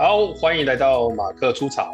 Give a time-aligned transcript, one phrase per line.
[0.00, 1.92] 好，欢迎来到马克出草。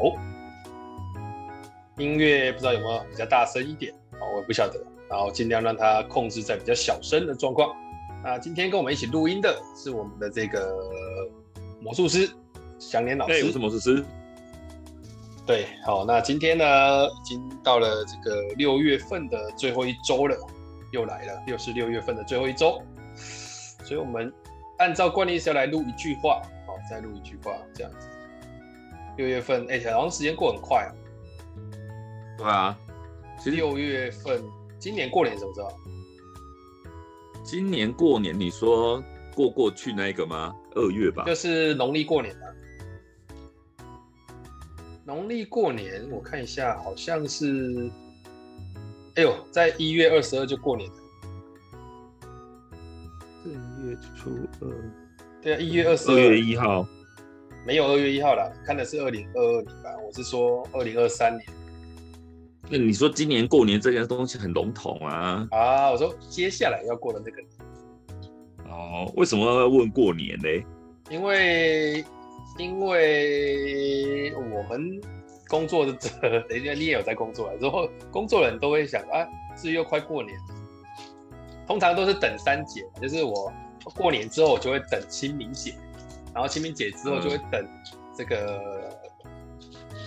[1.99, 4.23] 音乐不知道有没有比较大声一点啊？
[4.33, 4.81] 我也不晓得。
[5.11, 7.75] 然后尽量让它控制在比较小声的状况。
[8.23, 10.73] 那今天跟我们一起录音的是我们的这个
[11.81, 12.31] 魔术师
[12.79, 13.45] 祥年老师。
[13.45, 14.05] 我是魔术师。
[15.45, 16.65] 对，好，那今天呢，
[17.09, 20.39] 已经到了这个六月份的最后一周了，
[20.93, 22.81] 又来了，又是六月份的最后一周，
[23.83, 24.33] 所以我们
[24.79, 26.41] 按照惯例是要来录一句话。
[26.89, 28.09] 再录一句话，这样子。
[29.17, 30.91] 六月份，哎、欸，好像时间过很快啊。
[32.37, 32.79] 对啊，
[33.39, 34.43] 其实六月份，
[34.79, 35.71] 今年过年什么时候？
[37.43, 39.03] 今年过年，你说
[39.35, 40.55] 过过去那个吗？
[40.75, 41.25] 二月吧。
[41.25, 42.53] 就是农历过年啊。
[45.05, 47.91] 农历过年，我看一下，好像是，
[49.15, 50.97] 哎呦，在一月二十二就过年了。
[53.45, 53.53] 正
[53.89, 55.06] 月初二。
[55.47, 56.85] 对啊，一月二十二月一号，
[57.65, 59.91] 没有二月一号了，看的是二零二二年吧？
[60.05, 61.47] 我是说二零二三年。
[62.69, 65.47] 那你说今年过年这件东西很笼统啊？
[65.53, 67.41] 啊，我说接下来要过的那个。
[68.69, 70.49] 哦，为什么要问过年呢？
[71.11, 72.05] 因为
[72.59, 75.01] 因为我们
[75.47, 76.11] 工作的这，
[76.49, 79.25] 人家你也有在工作啊，之后工作人都会想啊，
[79.57, 80.37] 是又快过年，
[81.69, 83.53] 通常都是等三节，就是我。
[83.95, 85.75] 过年之后，我就会等清明节，
[86.35, 87.69] 然后清明节之后就会等
[88.17, 88.61] 这个、
[89.25, 89.31] 嗯、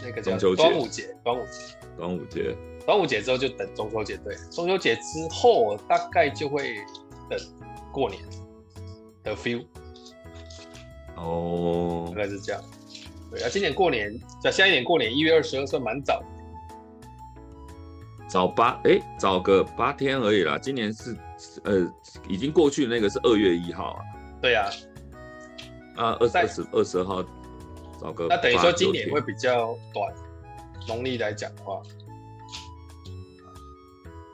[0.04, 6.76] 那个叫端午节，端午节，端午节，端午节之后就等中秋节，对，中秋节之后大概就会
[7.30, 7.40] 等
[7.92, 8.22] 过年
[9.24, 9.66] 的 feel。
[11.16, 12.62] 哦，大概是这样。
[13.32, 14.12] 对啊，今年过年，
[14.42, 16.22] 在下一年过年一月二十二算蛮早，
[18.28, 20.58] 早八哎、欸，早个八天而已啦。
[20.58, 21.16] 今年是。
[21.64, 21.94] 呃，
[22.28, 24.02] 已经过去那个是二月一号啊。
[24.42, 24.70] 对呀、
[25.96, 27.24] 啊，啊，二十二十二十号，
[28.00, 28.28] 找个。
[28.30, 30.14] 那等于说今年会比较短，
[30.88, 31.82] 农历来讲的话，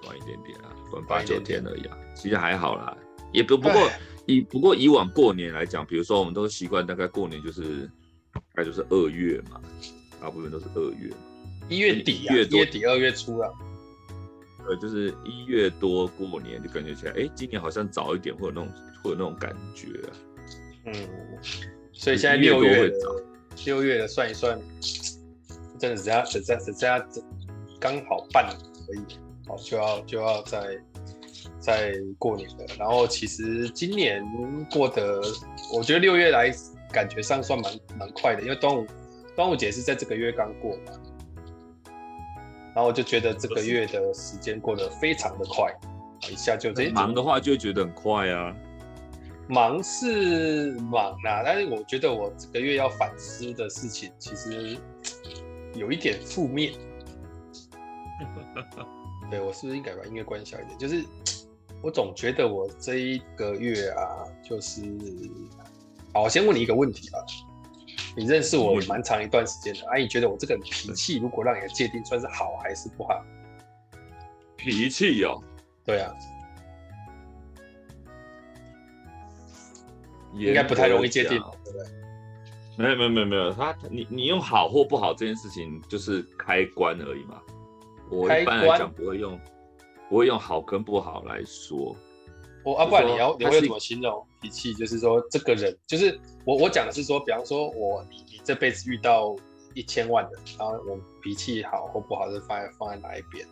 [0.02, 2.96] 短一点点啊，短八九天而已啊，其实还好啦，
[3.32, 3.90] 也不不过
[4.28, 7.90] 以不过以往过年来讲，比如说我们都习惯大概过年就是
[8.32, 9.60] 大概就是二月嘛，
[10.22, 11.12] 大部分都是二月，
[11.68, 13.50] 一月底啊，一月底二月初啊。
[14.68, 18.70] 呃，就是一月多过年，就感觉起来，哎、欸，今年好像早一点，会有那种，
[19.04, 20.10] 会有那种感觉、啊。
[20.86, 20.94] 嗯，
[21.92, 22.92] 所以现在六月，
[23.66, 24.60] 六月的算一算，
[25.80, 27.08] 真的只剩下只剩只剩下
[27.80, 28.58] 刚好半年
[28.90, 30.80] 而已，好，就要就要在
[31.60, 32.66] 在过年了。
[32.78, 34.24] 然后其实今年
[34.72, 35.22] 过得，
[35.74, 36.52] 我觉得六月来
[36.92, 38.86] 感觉上算蛮蛮快的，因为端午
[39.36, 40.94] 端午节是在这个月刚过嘛。
[42.76, 45.74] 然后我就觉得这个月的时间过得非常的快，
[46.30, 46.90] 一下就这。
[46.90, 48.54] 忙的话就会觉得很快啊。
[49.48, 54.78] 忙是忙啊，但是我觉得我这个月要反思的事情其实
[55.74, 56.74] 有一点负面。
[59.32, 60.78] 对，我是不是应该把音乐关小一点？
[60.78, 61.02] 就是
[61.82, 64.82] 我总觉得我这一个月啊，就是，
[66.14, 67.24] 好，我先问你一个问题啊。
[68.16, 73.24] 你认识我蛮长一段时间的，啊，姨觉得我这个人脾气，如果让你的界定算是好还是不好？
[74.56, 75.42] 脾气哦，
[75.84, 76.14] 对啊，
[80.34, 81.86] 应该不太容易界定，对不对？
[82.78, 87.42] 没有没有没有没有，他你你用好或不好这件事情就是开关而已嘛。
[88.10, 89.40] 我一般来讲不会用
[90.10, 91.96] 不会用好跟不好来说。
[92.66, 94.74] 我啊，不然你要你会怎么形容脾气？
[94.74, 96.58] 就是说，这个人就是我。
[96.58, 99.36] 我讲的是说，比方说我你你这辈子遇到
[99.76, 103.46] 一千万人，然后我脾气好或不好是放在放在哪一边？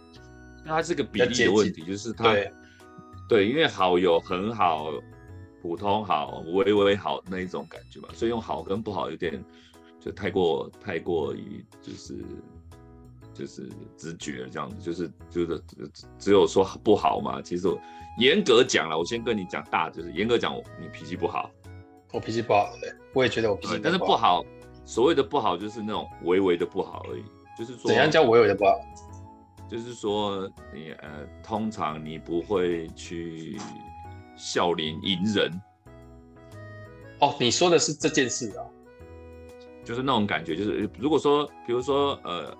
[0.66, 2.51] 那它是个比例的问题，就是他对，
[3.30, 4.92] 对，因为好有很好、
[5.62, 9.44] 普通好、微微好那一种感觉嘛，所以用好跟不好有点
[10.00, 12.18] 就太过太过于就是
[13.33, 15.63] 就是直觉这样子，就是就是
[16.18, 17.80] 只有说不好嘛，其实我。
[18.19, 21.50] 严格讲了，我先跟你讲大，就是严格讲，你脾气不好。
[22.12, 23.80] 我脾气不好，对，我也觉得我脾气不好。
[23.83, 24.45] 但是不好，
[24.85, 27.24] 所谓的不好就是那种微微的不好而已。
[27.57, 28.80] 就是说，怎样叫微微的不好？
[29.68, 33.57] 就是说你呃，通常你不会去
[34.35, 35.51] 笑脸迎人。
[37.19, 38.62] 哦，你说的是这件事啊？
[39.83, 42.56] 就是那种感觉，就是如果说，比如说呃，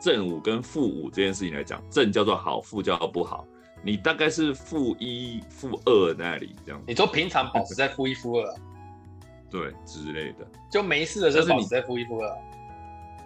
[0.00, 3.46] 正五跟负五这件事情来讲，正叫做好，负叫做不好。
[3.82, 6.82] 你大概是负一、负二那里这样。
[6.86, 8.54] 你说平常保持在负一、负二，
[9.50, 12.30] 对之类的，就没事的时候保持在负一、负二。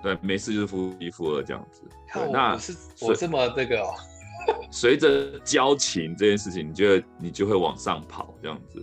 [0.02, 1.82] 对，没事就是负一、负二这样子。
[2.32, 3.94] 那是我这么这个哦。
[4.70, 8.82] 随着交情这件事情，你就你就会往上跑这样子。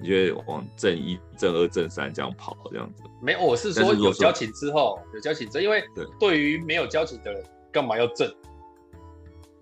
[0.00, 3.02] 你就会往正一、正二、正三这样跑这样子？
[3.22, 5.84] 没有，我是说有交情之后，有交情之后，因为
[6.18, 8.30] 对于没有交情的人，干嘛要正？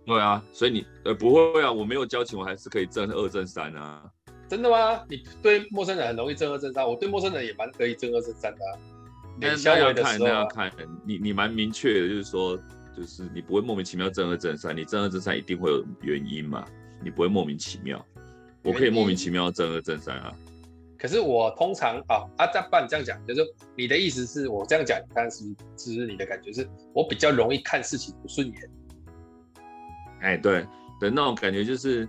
[0.07, 4.03] 对啊，所以你呃不会啊，我没有交情，我还是可以正二正三啊。
[4.47, 5.03] 真的吗？
[5.09, 8.71] 你对陌生人很容易正二正三，我对陌生人也蛮可以正二正三的、啊。
[9.41, 10.71] 那那要看，那要看
[11.07, 12.57] 你你蛮明确的，就是说，
[12.95, 16.65] 就是你不会莫名其妙正二正三，你正二正三一定会有原因嘛，
[17.03, 18.05] 你不会莫名其妙。
[18.65, 20.35] 我可以莫名其妙正二正三啊。
[20.99, 23.43] 可是我通常啊啊，再不然这样讲，就是
[23.77, 25.45] 你的意思是我这样讲，但是
[25.77, 28.71] 只是你的感觉是我比较容易看事情不顺眼。
[30.23, 30.67] 哎，对
[31.01, 32.09] 的那种感觉就是。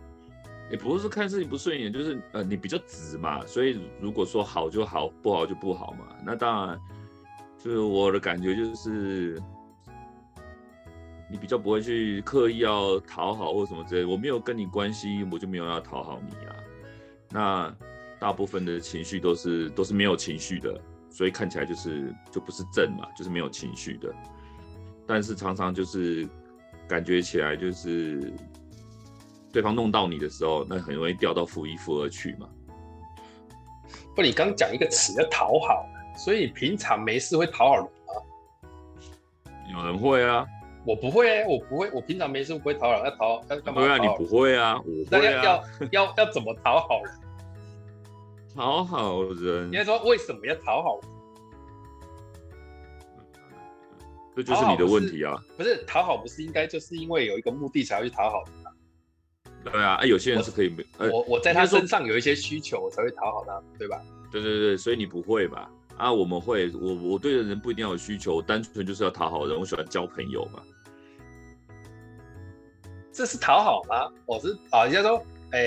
[0.72, 6.08] 也不是看事情不顺眼，就是呃你比较直嘛，所以如果说好就好，不好就不好嘛。
[6.26, 6.80] 那当然，
[7.64, 9.40] 就是我的感觉就是，
[11.30, 14.08] 你比较不会去刻意要讨好或什么之类的。
[14.08, 16.56] 我没有跟你关系，我就没有要讨好你啊。
[17.30, 17.76] 那
[18.20, 20.80] 大部分的情绪都是都是没有情绪的，
[21.10, 24.14] 所以看起来就是就不是正嘛，就是没有情绪的。
[25.08, 26.28] 但是常常就是
[26.88, 28.34] 感觉起来就是。
[29.54, 32.46] 对方弄到你的时候，那很容易掉到负一、负二去嘛。
[34.14, 35.86] 不，你刚讲一个词叫讨好，
[36.18, 37.90] 所以平常没事会讨好人吗？
[39.72, 40.46] 有人会啊，
[40.86, 43.82] 我不会，我不会，我平常没事不会讨好，要讨要干嘛？
[43.82, 45.32] 对啊，你不会啊，我会啊。
[45.32, 47.14] 要要要要怎么讨好人？
[48.56, 51.10] 讨好人，应该说为什么要讨好人？
[54.36, 55.36] 这就是你的问题啊。
[55.58, 58.54] 不是讨好，不是应该就是因为有一个目的才要去讨好人？
[59.72, 64.00] 对啊，哎，有些人是可以没，我我在他身上有一些需求，我才会讨好他，对吧？
[64.32, 65.70] 对对对，所以你不会吧？
[65.98, 70.62] 啊，我们会，我我对的人不一定要有需求，单纯就是要讨好人，我喜欢交朋友嘛。
[73.12, 74.12] 这是讨好吗？
[74.26, 75.60] 我是啊，人家说，哎，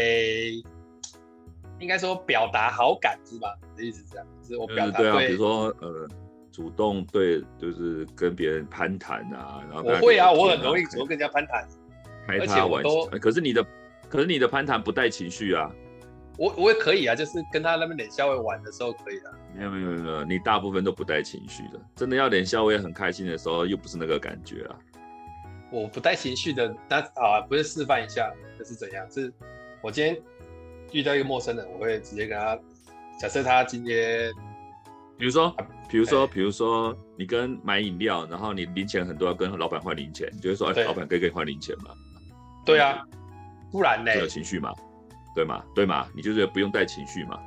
[1.81, 3.57] 应该说表达好感是吧？
[3.75, 6.09] 你的意思是这样，是我表达对啊，比如说呃，
[6.53, 11.67] 主动对，就是跟别人攀谈啊，然后我会啊，我很容易主动跟人家攀谈，
[12.27, 13.65] 而且我都，可是你的。
[14.11, 15.71] 可是你的攀谈不带情绪啊，
[16.39, 19.35] 我我也可以啊，就是跟他那边脸笑微玩的时候可以的。
[19.55, 24.79] 没有没有没有，你大部分都不带情绪的，真的要脸笑微很开心的时候，又不是那个感觉啊。
[25.71, 29.05] 我不带情绪的，那啊，不是示范一下，这是怎样？
[29.11, 29.33] 是，
[29.83, 30.17] 我今天
[30.93, 32.57] 遇到一个陌生人，我会直接跟他，
[33.21, 34.33] 假设他今天，
[35.19, 35.55] 比如说，
[35.91, 41.91] 比如说，比如说，你跟买饮料，然后你零钱很多，要跟老板换零钱，你就会说，哎，老板可以跟你换零钱吗？
[42.65, 43.05] 对啊。
[43.71, 44.17] 不然呢？
[44.17, 44.73] 有情绪嘛？
[45.39, 45.63] 对吗？
[45.73, 46.09] 对吗？
[46.17, 47.39] 你就是不用带情绪嘛？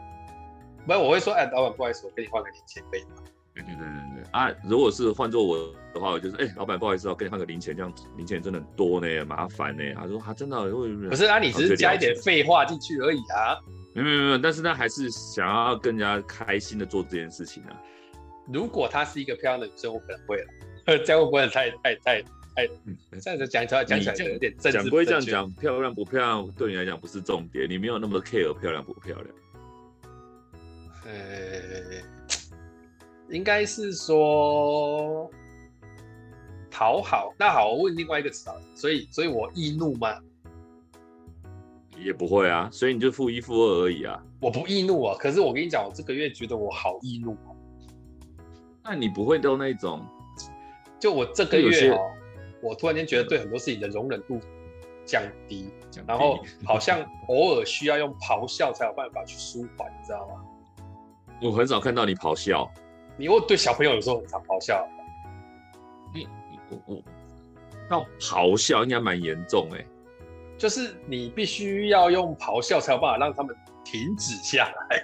[0.88, 3.16] 不是，我会说，哎，老板，不好意思，我跟你换个零钱可以吗？
[3.54, 4.50] 对对对对对啊！
[4.64, 5.58] 如果是换做我
[5.94, 9.84] 的话，我就是，哎，老板，不好意思，我跟你换个零钱，这样零钱真的很多呢，麻烦呢。
[9.94, 13.60] 他说，他、啊、真的会不是啊，你只是加一点废话进去而已啊。
[13.94, 17.76] 没有没有没有，但是他还是想要更加开心的做这件事情啊。
[18.48, 22.24] 如果她是一个漂亮的女生，我可能会了， 这样会不会太太太？
[22.56, 22.68] 哎，
[23.22, 24.72] 这样子讲起来讲起来有点正。
[24.74, 29.36] 讲归这样讲，漂亮不漂亮对你来讲不是重点，你没有那么 care 漂亮不漂亮。
[31.06, 32.02] 呃，
[33.30, 35.32] 应该是说
[36.70, 37.34] 讨好。
[37.40, 40.20] 那好，我问另外一个词啊，所以，所以我易怒吗？
[41.98, 44.22] 也不会啊，所以你就负一负二而已啊。
[44.42, 47.38] 我不易怒啊，可是我跟你讲，我这个月觉得我好易怒。
[48.84, 50.06] 那你不会都那种？
[51.00, 51.98] 就我这个月哦。
[52.62, 54.40] 我突然间觉得对很多事情的容忍度
[55.06, 60.44] 降低，降低，然后好像偶尔需要用咆哮才有办法去舒缓，你知道吗？
[61.42, 62.72] 我很少看到你咆哮。
[63.18, 64.88] 你会对小朋友有时候很常咆哮。
[66.14, 66.28] 你
[66.70, 67.04] 我我
[67.90, 69.86] 要咆哮应该蛮严重哎，
[70.58, 75.04] 就是你必须要用咆哮才有办法让他们停止下来。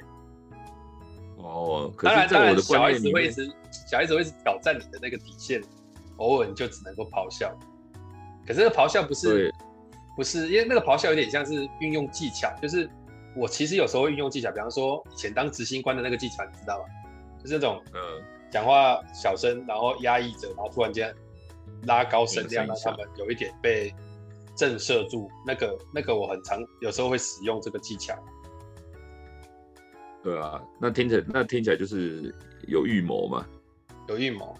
[1.37, 3.51] 哦，当然当然，小孩子会一直
[3.89, 5.61] 小孩子会一直挑战你的那个底线。
[6.17, 7.51] 偶尔你就只能够咆哮，
[8.45, 9.53] 可是那个咆哮不是，
[10.15, 12.89] 不是，因为那个咆哮有点像是运用技巧，就是
[13.35, 16.85] 我其实有时候会运用技巧，比方说以前当执行官的那个技巧，你知道吗？
[17.39, 17.99] 就是那种，嗯，
[18.51, 21.13] 讲话小声，然后压抑着，然后突然间
[21.83, 23.93] 拉高声量，让他们有一点被
[24.55, 25.29] 震慑住。
[25.45, 28.15] 那个那个我很常有时候会使用这个技巧。
[30.23, 32.33] 对啊，那听起来那听起来就是
[32.67, 33.45] 有预谋嘛？
[34.09, 34.57] 有预谋。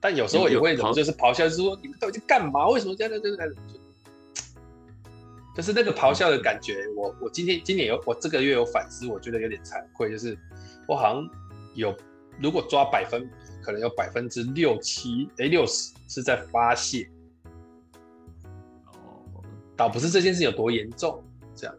[0.00, 2.68] 但有时候也会忍，就是咆哮，就是说你们到底在干嘛？
[2.68, 3.10] 为什么这样？
[3.10, 3.54] 这样、这样？
[5.56, 6.86] 就是那个咆哮的感觉。
[6.96, 10.38] 我我今天今年有我这个月有反思，我觉得有点惭愧，就是
[10.86, 11.28] 我好像
[11.74, 11.96] 有
[12.40, 13.30] 如果抓百分比，
[13.62, 17.10] 可能有百分之六七哎六十是在发泄。
[18.86, 19.42] 哦，
[19.76, 21.22] 倒不是这件事有多严重，
[21.54, 21.74] 这样。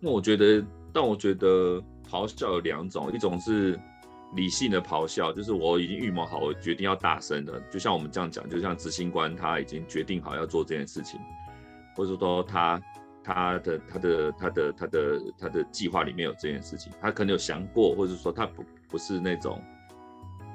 [0.00, 1.82] 那我觉得，但我觉得。
[2.10, 3.80] 咆哮有两种，一种是
[4.36, 11.20] 理性的咆哮，就是我已经预谋好，我决定要大声的，就像我们这样讲，就像执行官他已经决定好要做这件事情，
[11.94, 12.82] 或者说他
[13.22, 19.62] 他的他的他的他的他的计划里面有这件事情，他可能有想过，或者说他不不是那种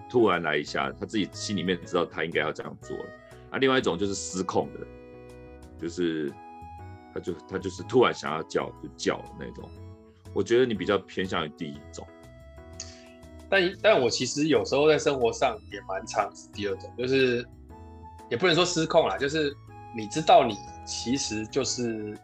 [0.10, 3.06] 突然来一下，他自己心里面知道他应该要这样做了。
[3.52, 4.80] 啊，另外一种就是失控的，
[5.80, 6.32] 就是
[7.14, 9.68] 他就他就是突然想要叫就叫的那种。
[10.34, 12.08] 我觉得你比较偏向于第一种，
[13.50, 17.46] 但但我其实有时候在生活上也蛮常是第二种，就是
[18.30, 19.56] 也不能说失控啦，就是
[19.96, 22.18] 你知道你其实就是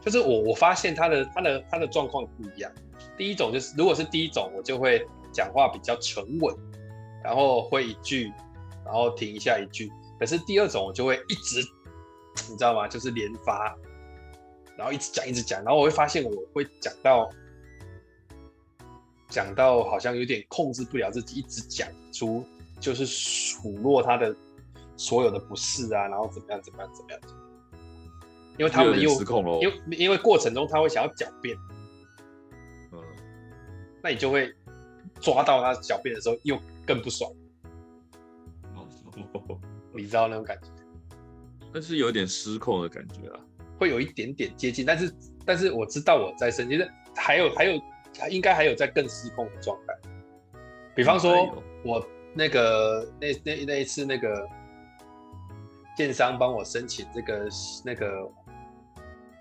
[0.00, 2.70] 就是我我发现他的他的他的状况不一样。
[3.16, 6.54] 第一种就是如果是第一种，我就会讲话比较沉稳，
[7.22, 8.32] 然后会一句，
[8.84, 9.90] 然后停一下一句。
[10.18, 11.60] 可是第二种我就会一直，
[12.50, 12.86] 你知道吗？
[12.86, 13.74] 就是连发。
[14.76, 17.28] 然后一直讲一直讲，然后我会发现我会讲到
[19.30, 22.44] 讲到好像有点控制不了自己，一直讲出
[22.80, 24.34] 就是数落他的
[24.96, 27.20] 所有的不是啊，然后怎么样怎么样怎么样，
[28.58, 31.56] 因为他们又失控了，因为因为过程中他会想要狡辩，
[32.92, 32.98] 嗯，
[34.02, 34.52] 那你就会
[35.20, 37.32] 抓到他狡辩的时候又更不爽，
[39.94, 40.68] 你知道那种感觉？
[41.72, 43.40] 但是有点失控的感觉啊。
[43.78, 45.10] 会有一点点接近，但是
[45.42, 46.78] 但是我知道我在生气，
[47.16, 47.79] 还有还有
[48.28, 49.94] 应该还有在更失控的状态。
[50.94, 54.48] 比方说，我那个那那那一次那个
[55.96, 57.48] 建商帮我申请这个
[57.84, 58.30] 那个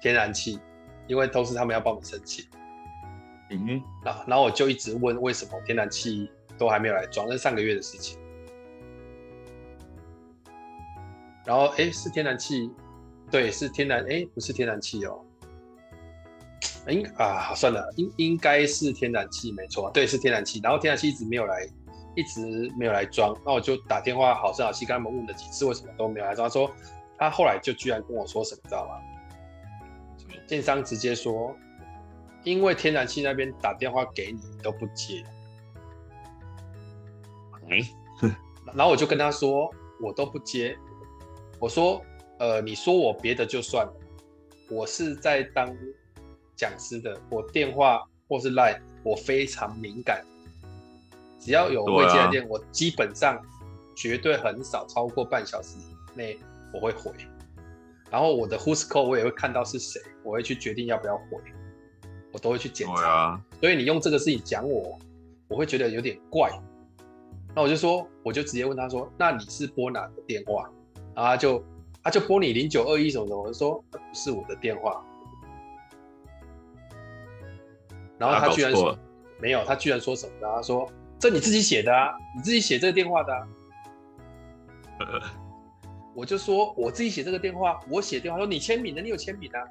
[0.01, 0.59] 天然气，
[1.07, 2.45] 因为都是他们要帮我申请。
[3.50, 8.19] 嗯，然后然后我就一直问为什么天然气都还没有来装，那是上个月的事情。
[11.45, 12.71] 然后哎，是天然气。
[13.31, 15.24] 对，是天然，哎，不是天然气哦，
[16.93, 20.60] 应啊，算了，应应该是天然气，没错，对，是天然气。
[20.63, 21.67] 然后天然气一直没有来，
[22.15, 26.48] 一直没有来装，那我就打电话好声好气跟他们问了几次，为什么都没有来装？
[26.48, 26.72] 他说
[27.17, 28.93] 他后来就居然跟我说什么，知道吗？
[30.48, 31.55] 建商直接说，
[32.43, 35.24] 因为天然气那边打电话给你都不接，
[37.69, 37.79] 哎，
[38.74, 39.69] 然后我就跟他说，
[40.01, 40.77] 我都不接，
[41.60, 42.01] 我说。
[42.41, 43.93] 呃，你说我别的就算了，
[44.72, 45.67] 我是在当
[46.60, 50.25] 讲师的，我电话或是 Line，我非常敏感，
[51.39, 53.42] 只要有未接来电，啊、我基本上
[53.96, 56.38] 绝对很少超过半小时以内
[56.74, 57.13] 我会回，
[58.12, 61.38] 然后我的 Who's Call 我也会看到是谁，我会去决定要不要回，
[62.34, 63.10] 我都会去检查。
[63.10, 65.00] 啊、所以你用这个事情讲我，
[65.48, 66.51] 我会觉得有点怪，
[67.56, 70.70] 那我就说，我就直接问他说，那你是拨哪个电话？
[71.16, 71.63] 然后他就。
[72.01, 75.04] 他就拨你零九二一什么什么，我就说不是我的电话，
[78.20, 78.96] 然后他居然说
[79.40, 80.48] 没有，他居然说什么呢？
[80.56, 83.48] 他说这你自己写的啊，你自己写这个电话的啊。
[86.14, 89.64] 我就说我自己写这个电话，我写电话说你签名的，你有签名啊。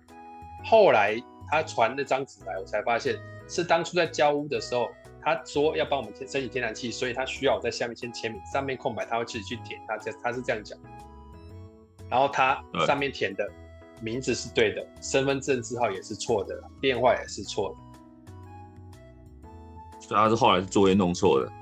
[0.65, 1.17] 后来
[1.51, 4.89] 他传那张纸来，我才发现是当初在交屋的时候，
[5.23, 10.79] 他说要帮我们申请天然气，所以他需要我在下面先签名，上面空白他会自己去填，他这他是这样讲。
[12.09, 13.47] 然后他上面填的
[14.01, 17.77] 名字是对的，身份证字号也是错的，电话也是错的，
[20.09, 21.53] 所以他是后来是作业弄错的。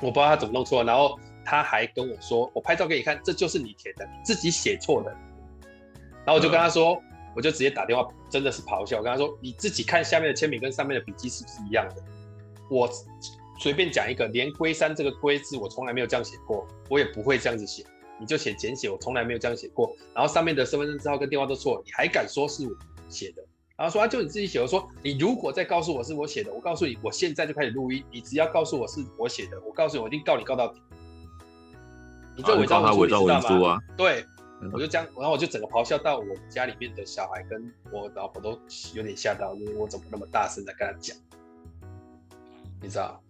[0.00, 5.10] 我不知道他怎么弄错，然后他还跟我说：“我拍照给你看，这就是你填的，你自己写错的。”
[6.24, 6.98] 然后我就跟他说
[7.36, 12.02] ：“我就直接打电话，真的是咆哮。”我跟他说：“你自己看下面的签名跟上面的笔记是不是一样的？”
[12.70, 12.88] 我
[13.58, 17.84] 随便讲一个，连龟山这个龟字我从来没有这样写过，我也不会这样子写。
[18.18, 19.94] 你就写简写，我从来没有这样写过。
[20.14, 22.72] 然后上面的身份证字号跟电话都错，你还敢说是我
[23.08, 23.44] 写的？
[23.76, 24.60] 然后说啊，就你自己写。
[24.60, 28.04] 我说你如果再告诉我是我写的，我告诉你，我现在就开始录音。
[28.10, 30.80] 你只要告诉我是我写的，我告诉你，我一定告你告到底。
[32.36, 33.78] 你这伪造文书，你知道吗？
[33.96, 34.24] 对，
[34.72, 38.58] 我就这样，然后我就整个咆哮到我家里面的小孩跟我老婆都
[38.94, 41.16] 有点吓到，因为我怎么那么大声在跟他讲？
[42.80, 43.20] 你知道？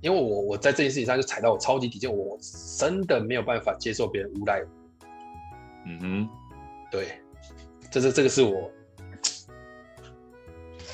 [0.00, 2.38] 因为我我在这件事情上就踩到我超级底线，我
[2.78, 4.64] 真的没有办法接受别人诬赖。
[5.86, 6.28] 嗯哼，
[6.90, 7.20] 对，
[7.90, 8.70] 这是这个是我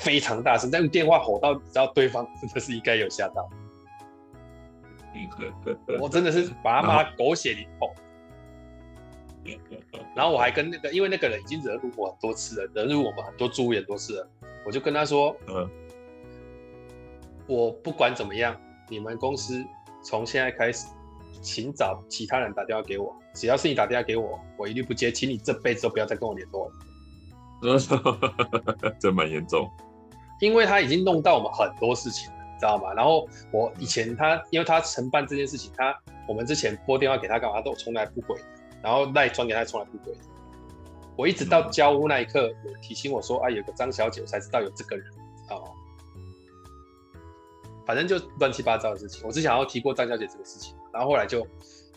[0.07, 3.49] 非常大声，但用电话吼到，你知道对方 真的是应该有吓到。
[5.99, 7.93] 我真的是把他骂狗血淋头。
[10.15, 14.29] 然后我还跟那个，因为那个人已经惹怒我很多次了，惹怒我们很多猪也很多次了，
[14.65, 15.69] 我就跟他说，嗯，
[17.47, 18.55] 我不管怎么样。
[18.89, 19.61] 你们公司
[20.01, 20.87] 从现在开始，
[21.41, 23.13] 请找其他人打电话给我。
[23.33, 25.11] 只要是你打电话给我，我一律不接。
[25.11, 26.73] 请你这辈子都不要再跟我联络了。
[28.97, 29.69] 真蛮严重。
[30.39, 32.93] 因为他已经弄到我们很多事情，你知道吗？
[32.93, 35.95] 然后我以前他，因为他承办这件事情，他
[36.27, 38.39] 我们之前拨电话给他干嘛，都从来不回，
[38.83, 40.15] 然后赖传给他从来不回。
[41.15, 45.71] 我一直到交屋那一刻，有提醒我说，啊，有个张小姐，才知道有这个人，知道吗？
[47.87, 49.25] 反正就乱七八糟的事情。
[49.25, 51.47] 我只想要提过张小姐这个事情，然后后来就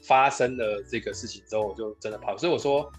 [0.02, 2.34] 发生了这个事情之后，我就真的跑。
[2.38, 2.90] 所以我说，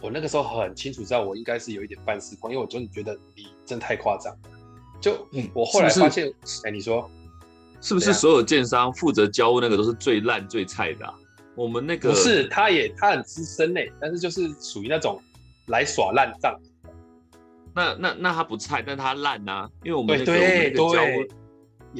[0.00, 4.38] 我那个时候很清楚知道，我应该是有一点半失控，因为我真的觉得你真的太夸张了。
[5.00, 6.32] 就我后来发现，
[6.64, 7.10] 哎，你说
[7.80, 11.14] 是不是所有建商负责交屋那个都是最烂最菜的啊？
[11.54, 15.20] 我们那个不是，他也他很资深嘞，但是就是属于那种
[15.66, 16.56] 来耍烂账。
[17.74, 21.26] 那那那他不菜，但他烂呐、啊，因为我们那个对交屋，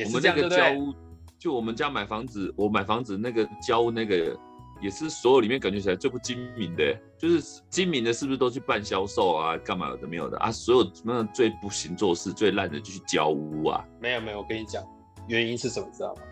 [0.04, 0.94] 我们那个交屋，
[1.38, 4.36] 就我们家买房子，我买房子那个交那个
[4.80, 10.50] 也是所有里面感觉起来最不精明的，就是精明的，是不是都去办销售啊，干嘛有的没有的啊？
[10.50, 13.84] 所有那最不行做事、最烂的就去交屋啊？
[14.00, 14.84] 没有没有，我跟你讲，
[15.26, 16.22] 原因是什么知道吗？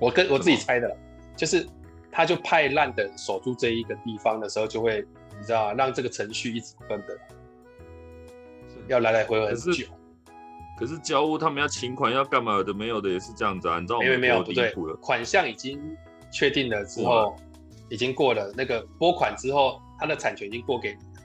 [0.00, 0.96] 我跟我自己猜的，
[1.36, 1.66] 就是。
[2.10, 5.06] 他就派烂的守住这一个地方的时候，就会
[5.38, 7.18] 你知道让这个程序一直分的，
[8.88, 9.84] 要来来回回很久。
[10.76, 14.06] 可是交屋他们要请款要干嘛的没有的也是这样子啊，你知道吗？
[14.06, 15.78] 没有没有不对，款项已经
[16.32, 17.36] 确定了之后，
[17.88, 21.22] 已经过了那个拨款之后，他的产权已经过给你了，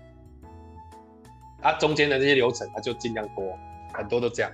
[1.62, 3.58] 他中间的这些流程他就尽量拖，
[3.93, 4.51] 很多都这样，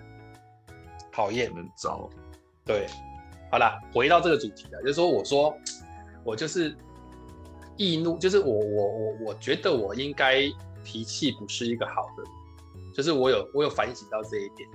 [1.11, 2.09] 讨厌，很糟。
[2.65, 2.87] 对，
[3.51, 5.55] 好了，回到这个主题了，就是说我说。
[6.25, 6.75] 我就是
[7.77, 10.41] 易怒，就是我我我我觉得我应该
[10.83, 12.23] 脾气不是一个好的，
[12.93, 14.69] 就是我有我有反省到这一点，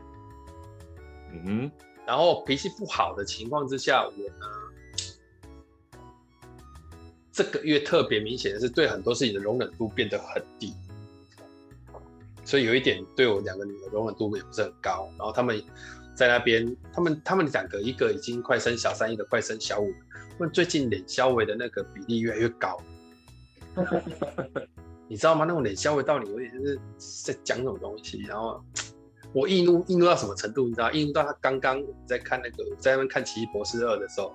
[1.33, 1.71] 嗯哼，
[2.07, 4.47] 然后脾气不好的情况之下，我呢
[7.35, 10.73] 这个月特别明显的是对很多事情的容忍度变得很低，
[12.45, 15.61] 所以有一点对我两个女儿容忍度也不是很高，然后他们
[16.15, 19.93] 在那边，他们他们两个一个已经快生小三，一个快生小五。
[20.39, 22.81] 问最近脸消微的那个比例越来越高，
[25.09, 25.45] 你知道吗？
[25.45, 26.81] 那种脸消微到你有点就是
[27.25, 28.63] 在讲什么东西，然后
[29.33, 30.69] 我易怒易怒到什么程度？
[30.69, 30.91] 你知道？
[30.93, 34.33] 易怒到他刚刚在看那个在那边看《奇异博士二》的时候，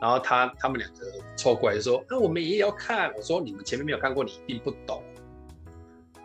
[0.00, 0.98] 然后他他们两个
[1.36, 5.02] 凑过来就说：“那我们也要看。”我说：“你们前面没有看过，你一定不懂。”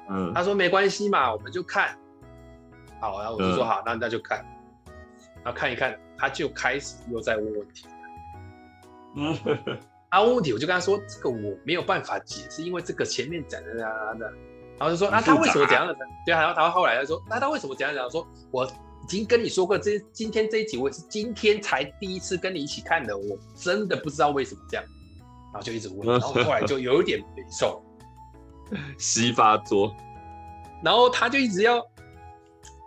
[0.10, 1.97] 嗯，他说：“没关系嘛，我们就看。”
[2.99, 4.45] 好，然后我就说：“好，那那就看。”
[5.43, 7.88] 然后看一看，他就开始又在问问题。
[9.15, 9.36] 嗯，
[10.12, 14.25] 他，问问题我就跟他说，这个我没有办法解释，因为这个前面讲的啊的，
[14.77, 15.95] 然后就说啊，他为什么怎样的？
[16.25, 18.10] 对，然后他后来他说，那他为什么怎样讲？
[18.12, 18.69] 说我
[19.03, 24.85] 已经跟你说过，这今天这一集我也是今天才第一次跟你一起看的，我真的不知道为什么这样，
[25.51, 27.83] 然后就一直问， 然后后来就有一点难受，
[28.97, 29.95] 西发作，
[30.83, 31.79] 然后他就一直要，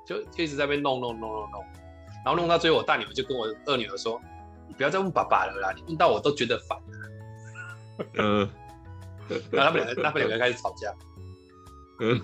[0.07, 1.65] 就就一直在那边弄弄弄弄弄，
[2.25, 4.21] 然后弄到最后，我大女儿就跟我二女儿说。
[4.67, 5.75] 你不要再问爸爸了啦！
[5.77, 6.79] 你问到我都觉得烦。
[8.15, 8.49] 嗯，
[9.53, 10.91] 然后他们两个，他们两个开始吵架。
[12.01, 12.21] 嗯，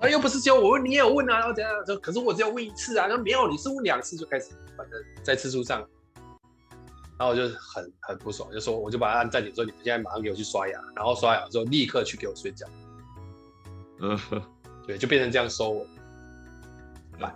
[0.00, 1.96] 啊，又不是只有我问，你也有问啊，然后怎样说？
[1.96, 5.80] 可是我只有问一次啊，那没有，你是问两次就开始，反正在次数上，
[7.18, 12.66] 然后我就很很不爽，就说我就把它按暂停，说你们现在马上给我去刷牙，然后刷牙之后立刻去给我睡觉。
[14.00, 14.18] 嗯，
[14.86, 15.86] 对，就变成这样收我。
[17.18, 17.34] 来。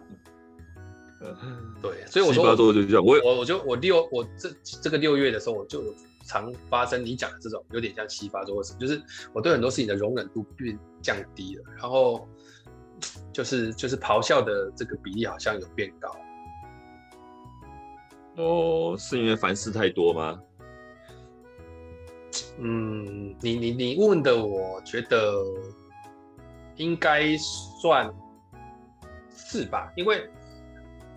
[1.81, 4.51] 对，所以我说我就这样，我我我就我六我这
[4.83, 5.95] 这个六月的时候，我就有
[6.25, 12.27] 常发生你讲的这种有点像七发作或什么，就是我对很多事情的容忍度变降低了，然后
[13.33, 16.15] 就是就是咆哮的这个比例好像有变高。
[18.37, 20.41] 哦，是因为凡事太多吗？
[22.59, 25.45] 嗯，你你你问的，我觉得
[26.77, 27.37] 应该
[27.81, 28.13] 算
[29.31, 30.29] 是吧，因为。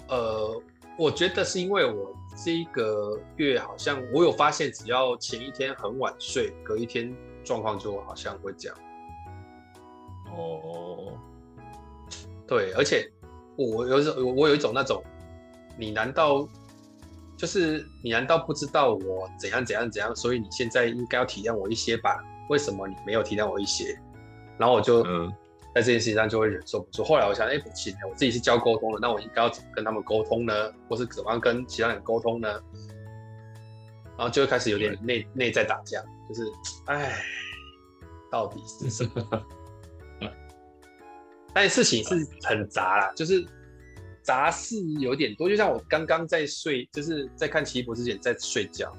[0.10, 0.64] 呃，
[0.98, 7.12] 我觉得是因为我这个月好像我有发现，只要前一天很晚睡，隔一天
[7.44, 8.78] 状况就好像会这样。
[10.38, 11.18] 哦，
[12.46, 13.12] 对，而且
[13.58, 15.04] 我有一种，我有一种那种，
[15.80, 16.48] 你难道
[17.36, 20.16] 就是你难道不知道我怎样怎样怎样？
[20.16, 22.24] 所以你现在应该要体谅我一些吧？
[22.50, 24.00] 为什么你没有体谅我一些？
[24.60, 25.34] 然后我就嗯。
[25.78, 27.04] 在这件事情上就会忍受不住。
[27.04, 30.74] 后来我想，哎、欸，不行，我自己是教沟通的，那我应该要怎么跟他们沟通呢？
[30.90, 32.50] 或是怎么样跟其他人沟通呢？
[34.18, 36.52] 然后就会开始有点内内在打架，就是，
[36.86, 37.14] 哎，
[38.32, 39.46] 到底是什么？
[41.54, 43.46] 但事情是很杂啦，就是
[44.24, 45.48] 杂事有点多。
[45.48, 48.92] 就像我刚刚在睡，就是在看奇异博士之前在睡觉，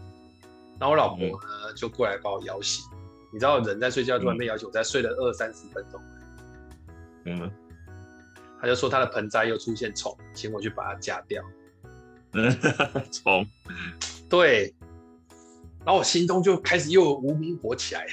[0.79, 2.85] 然后我老婆呢、嗯、就过来把我摇醒。
[3.33, 6.01] 你知道，人在睡觉突然被摇醒，我才睡了二三十分钟。
[7.29, 7.51] 嗯，
[8.61, 11.43] 他就说他的盆栽又出现虫，请我去把它夹掉。
[13.11, 13.47] 虫，
[14.29, 14.75] 对。
[15.85, 18.07] 然后我心中就开始又无名火起来，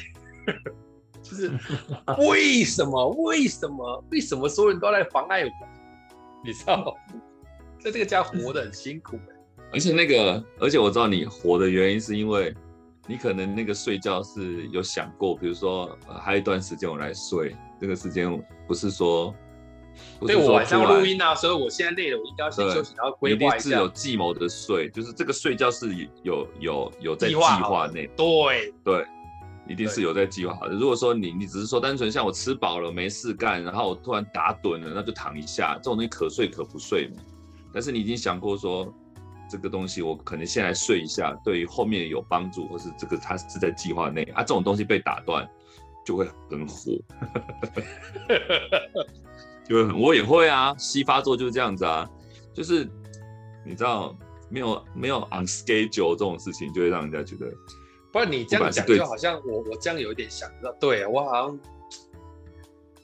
[1.21, 1.51] 就是
[2.30, 3.10] 为什么？
[3.10, 4.04] 为什么？
[4.12, 5.51] 为什么所有人都在妨碍我？
[6.45, 6.95] 你知道？
[7.80, 9.19] 在这个家活得很辛苦，
[9.73, 12.56] 而且那个，而且我知道你活的原因是因为
[13.07, 18.27] 你可能那个睡觉是有想过，比如说、呃、还有一段时间我来睡，这个时间
[18.67, 19.33] 不是说，
[20.19, 23.69] 不是说对我晚上录音啊，所以我现在累了，我应该要先休息，然后规划一下。
[23.69, 29.05] 是有计谋的睡，就是这个睡觉是有有有在计划内，对对，
[29.67, 30.73] 一定是有在计划好的。
[30.73, 37.21] 如果说你你只是说单纯像我吃饱了没事干，然后我突然打盹了，那就躺一下，这种东西可睡可不睡嘛。
[37.71, 38.91] 但是你已经想过说，
[39.49, 45.47] 这个东西我可能现在睡一下，对于后面有帮助，或是这个它是在计划内啊，这种东西被打断，
[46.05, 46.91] 就会很火，
[49.67, 52.10] 就会很，我也会啊，西发作就是这样子啊，
[52.53, 52.89] 就是
[53.65, 54.17] 你知道
[54.49, 57.51] 没有没有 on schedule 这种事情，就会让人家觉得，
[58.12, 61.60] 不然你这样讲就好像我我这样有一点想到，对我好像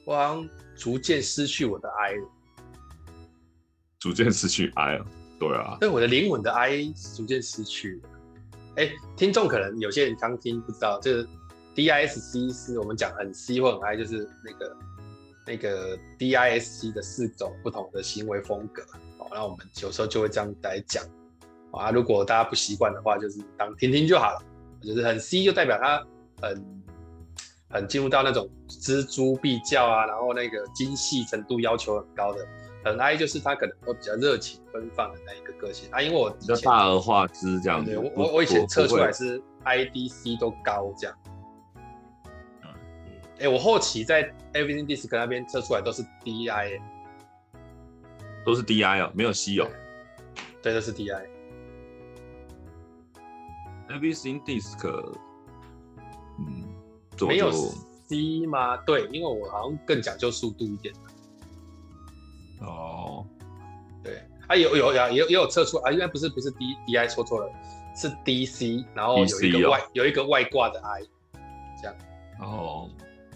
[0.04, 2.28] 我好像逐渐失去我的爱了。
[3.98, 5.06] 逐渐失去爱了，
[5.48, 6.70] 对啊，对我的灵魂的爱
[7.16, 8.08] 逐渐失去了。
[8.76, 11.28] 哎，听众可能有些人刚听不知道，就是
[11.74, 14.76] DISC 是我们讲很 C 或很 I，就是那个
[15.46, 18.82] 那个 DISC 的四种不同的行为风格。
[19.18, 21.04] 哦，那我们有时候就会这样来讲。
[21.72, 24.42] 啊，如果大家不习惯的话，就是当听听就好了。
[24.80, 26.06] 就是很 C 就代表他
[26.40, 26.82] 很
[27.68, 32.46] 很进入到那种錙铢必较啊，然后那个精细程度要求很高的。
[32.84, 37.90] 很 I 就是他可能会比较热情奔放的那一个个性啊，因为我比较大而化之这样子。
[37.92, 41.16] 对，我我以前测出来是 IDC 都高这样。
[43.40, 46.80] 哎，我后期在 Everything DISC 那边测出来都是 DI，
[48.44, 49.68] 都是 DI 哦，没有 C 哦。
[50.62, 51.26] 对，都是 DI。
[53.88, 55.16] Everything DISC，
[56.38, 56.68] 嗯，
[57.26, 58.76] 没有 C 吗？
[58.78, 60.94] 对，因为我好像更讲究速度一点。
[62.64, 63.26] 哦，
[64.02, 67.50] 对，啊有有呀也也有测出啊，应该不是不是 D D I 错错了，
[67.96, 71.02] 是 D C，然后有一个外、哦、有一个外挂的 I，
[71.80, 71.96] 这样，
[72.40, 72.88] 哦，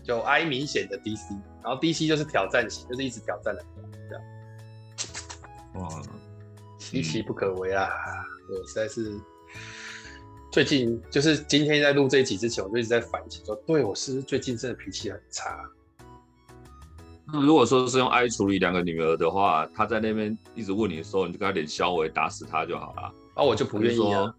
[0.05, 3.65] 就 I 明显的 D C，然后 D C 就是挑战型，就是一直挑战的
[4.09, 4.25] 这样，
[5.75, 6.03] 哇，
[6.79, 7.89] 稀奇不可为啊！
[8.49, 9.19] 我实在是
[10.53, 15.69] 最近就是今天在录这一集之前，我就一直在反省说，对我是最近真的脾气很差。
[17.33, 23.13] 那如果说是用 I 处理两个女儿的话，他在那边一直问你的时候，你就跟他点消微，打死他就好了。
[23.35, 24.33] 啊，我就不愿意啊。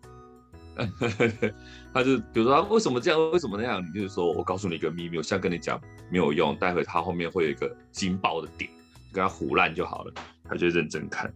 [1.94, 3.84] 他就 比如说为什么这样，为什么那样？
[3.84, 8.70] 你就是说我告诉你一个秘密，我现在跟你讲没有用，待会他后面会有一个惊爆的点，
[9.12, 10.14] 跟他胡烂就好了。
[10.48, 11.34] 他就认真看，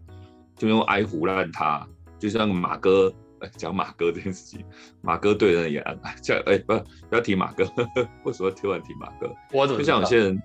[0.55, 1.85] 就用 I 唬烂他，
[2.17, 4.63] 就像马哥，哎，讲马哥这件事情，
[5.01, 7.65] 马哥对人也安，叫哎不不要提马哥，
[8.23, 9.29] 为什么突然提马哥？
[9.51, 10.41] 我怎么就像有些人。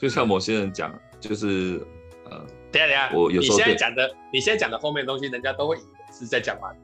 [0.00, 1.84] 就像某些人讲，就是
[2.30, 2.38] 呃，
[2.70, 6.76] 等下等下，我有时候你现在讲的，你现在讲的后面的东西，人家都会以为是在讲马哥。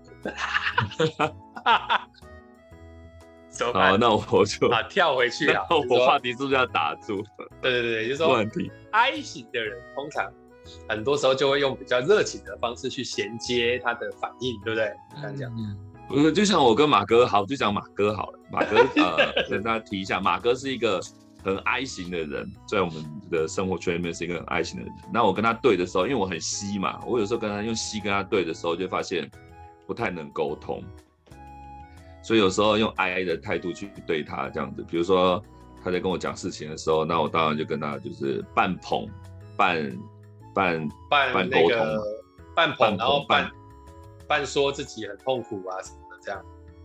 [3.75, 7.23] 好，那我就啊跳回去啊，我话题是不是要打住？
[7.61, 8.43] 对对对，就是说
[8.93, 10.33] ，I 型的人通常
[10.89, 14.91] 很多时候就会用比较热情的方式去衔接他的反应，对不对？
[15.21, 15.53] 这样讲，
[16.09, 18.39] 不是，就像我跟马哥，好，就讲马哥好了。
[18.51, 20.99] 马哥呃， 跟大家提一下，马哥是一个。
[21.45, 24.95] 很 I 型的人，在我们的生活圈里面是一个很 I 型的人。
[25.13, 29.31] 那我跟他对的时候，因为我很 C 嘛，我有时候跟他用 C 跟他对的时候，就发现
[29.87, 30.83] 不太能沟通。
[32.23, 35.43] 所以有时候用 I 的态度去对他这样子，比如说
[35.83, 39.09] 他在跟我讲事情的时候，那我当然就跟他就是半捧、
[39.57, 39.99] 半
[40.55, 41.79] 半半半沟通，
[42.55, 43.51] 半捧，然后半
[44.29, 46.41] 半说自己很痛苦啊什么的这样。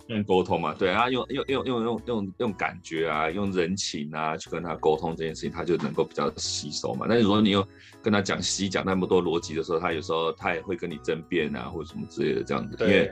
[0.07, 7.05] 用沟通嘛，对啊，用用用用用用用感觉啊，用人情啊去跟他沟通这件事情，他就能够比较吸收嘛。
[7.09, 7.67] 但是如果你又
[8.01, 13.11] 跟他讲西讲那么多逻辑的时候，他有时候他也会跟你争辩啊，或者什么之类的这样子，因为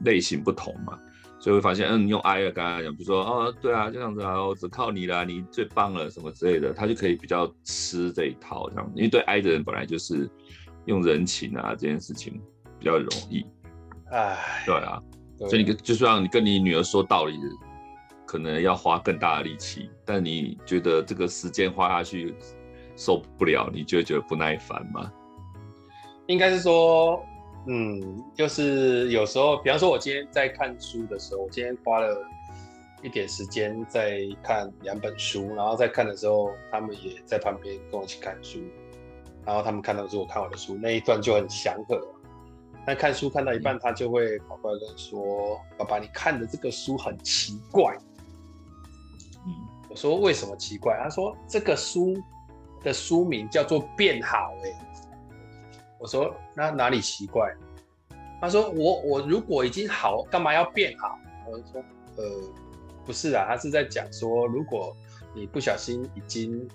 [0.00, 0.98] 类型不同嘛，
[1.40, 10.28] 所以会发现，嗯，用 I 跟他讲，比如说，哦，对啊，这样子啊，我只靠你了，你最棒了，什么之类的，他就可以比较吃这一套这样子，因为对 I 的人本来就是
[10.84, 12.38] 用人情啊这件事情
[12.78, 13.46] 比较容易，
[14.10, 15.00] 哎，对啊。
[15.46, 17.38] 所以你跟就是让你跟你女儿说道理，
[18.26, 22.34] 可能要花更大的力气，但你觉得这个时间花下去
[22.96, 25.12] 受不了，你就会觉得不耐烦吗？
[26.26, 27.22] 应该是说，
[27.66, 32.16] 嗯，就是有时候，比方说，我今天在看书的时候，我今天花了
[33.02, 38.60] 一点时间在看两本书，然后在看的时候，他们也在旁边跟我一起看书，
[39.44, 42.00] 然后他们看到是我看我的书，那一段就很祥和。
[42.86, 47.96] 但看书看到一半，他就会跑过来跟说：“嗯、爸爸，你看的这个书很奇怪。”
[49.46, 49.52] 嗯，
[49.88, 50.98] 我说为什么奇怪？
[51.02, 52.14] 他说这个书
[52.82, 54.72] 的书名叫做《变好》哎。
[55.98, 57.54] 我说那哪里奇怪？
[58.40, 61.18] 他说我我如果已经好，干嘛要变好？
[61.50, 61.82] 我就说
[62.16, 62.24] 呃
[63.06, 64.94] 不是啊，他是在讲说如果
[65.34, 66.68] 你不小心已经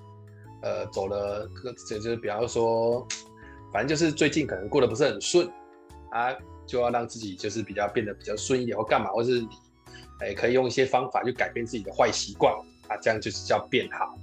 [0.63, 3.08] 呃走了个就是比方说，
[3.72, 5.48] 反正就是最近可能过得不是很顺。
[6.12, 9.48] 啊，就要让自己就是比较变得比较顺一点，或干嘛，或是你，
[10.19, 12.54] 哎，可以用一些方法去改变自己的坏习惯
[12.88, 14.17] 啊，这样就是叫变好。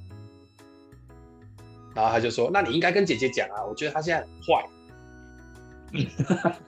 [1.95, 4.69] 然后他就说：“那你应该跟姐姐讲啊，我觉得她现在很坏。”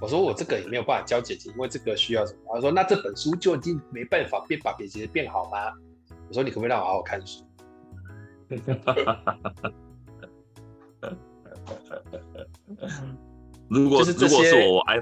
[0.00, 5.58] 我说：“我这个也没有办法教姐姐，因为这个需要什么？”他说：“那这本书就已经没办法变把姐姐变好吗？”
[6.26, 7.44] 我说：“你可不可以让我好好看书？”
[13.68, 14.96] 如果如果是我，我爱；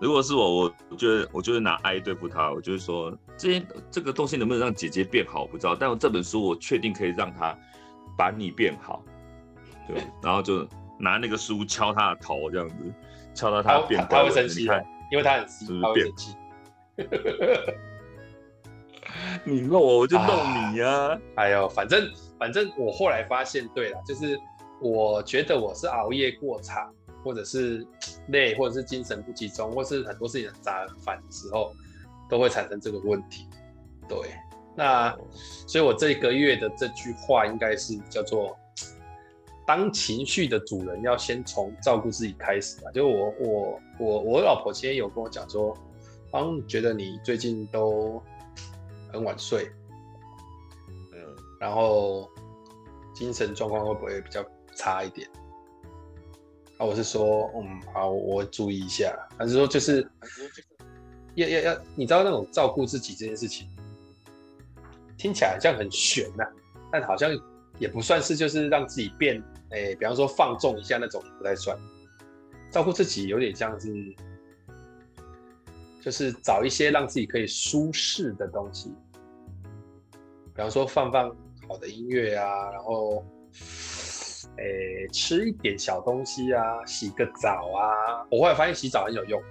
[0.00, 2.50] 如果是我，我觉得我就是拿爱对付他。
[2.52, 5.74] 我就是说，这些这个东西能不能让姐姐变好，我不知道。
[5.74, 7.56] 但我这本书，我确定可以让他
[8.16, 9.02] 把你变好。
[9.88, 10.66] 对， 然后就
[10.98, 12.74] 拿那个书敲他的头，这样子
[13.34, 14.06] 敲到他变好。
[14.10, 14.64] 他会生气，
[15.10, 16.34] 因为他很是他会生气。
[19.44, 21.18] 你弄我，我就弄你呀、啊！
[21.36, 24.38] 哎呦，反正反正我后来发现，对了，就是
[24.80, 26.92] 我觉得我是熬夜过长。
[27.26, 27.84] 或者是
[28.28, 31.74] 累，或者是精神不集中，或是很多事情很杂很烦的时候，
[32.30, 33.48] 都会产生这个问题。
[34.08, 34.16] 对，
[34.76, 35.12] 那
[35.66, 38.56] 所以我这个月的这句话应该是叫做：
[39.66, 42.90] 当情绪的主人要先从照顾自己开始吧。
[42.92, 45.76] 就我我我我老婆今天有跟我讲说，
[46.32, 48.22] 嗯，觉得你最近都
[49.12, 49.68] 很晚睡，
[51.12, 51.18] 嗯，
[51.58, 52.30] 然后
[53.12, 54.44] 精神状况会不会比较
[54.76, 55.28] 差一点？
[56.78, 59.16] 啊，我是说，嗯，好，我注意一下。
[59.38, 60.06] 还是说，就是
[61.34, 63.66] 要要要，你知道那种照顾自己这件事情，
[65.16, 66.52] 听起来好像很玄呐、啊，
[66.92, 67.30] 但好像
[67.78, 71.78] 也不算是，就是让自己变，哎、欸，比方说放纵一下那种不太算。
[72.70, 74.14] 照顾自己有点像是，
[76.02, 78.92] 就是找一些让自己可以舒适的东西，
[80.54, 81.34] 比方说放放
[81.66, 83.24] 好的音乐啊，然后。
[84.58, 88.26] 诶、欸，吃一点小东西啊，洗个澡啊。
[88.30, 89.42] 我后来发现洗澡很有用。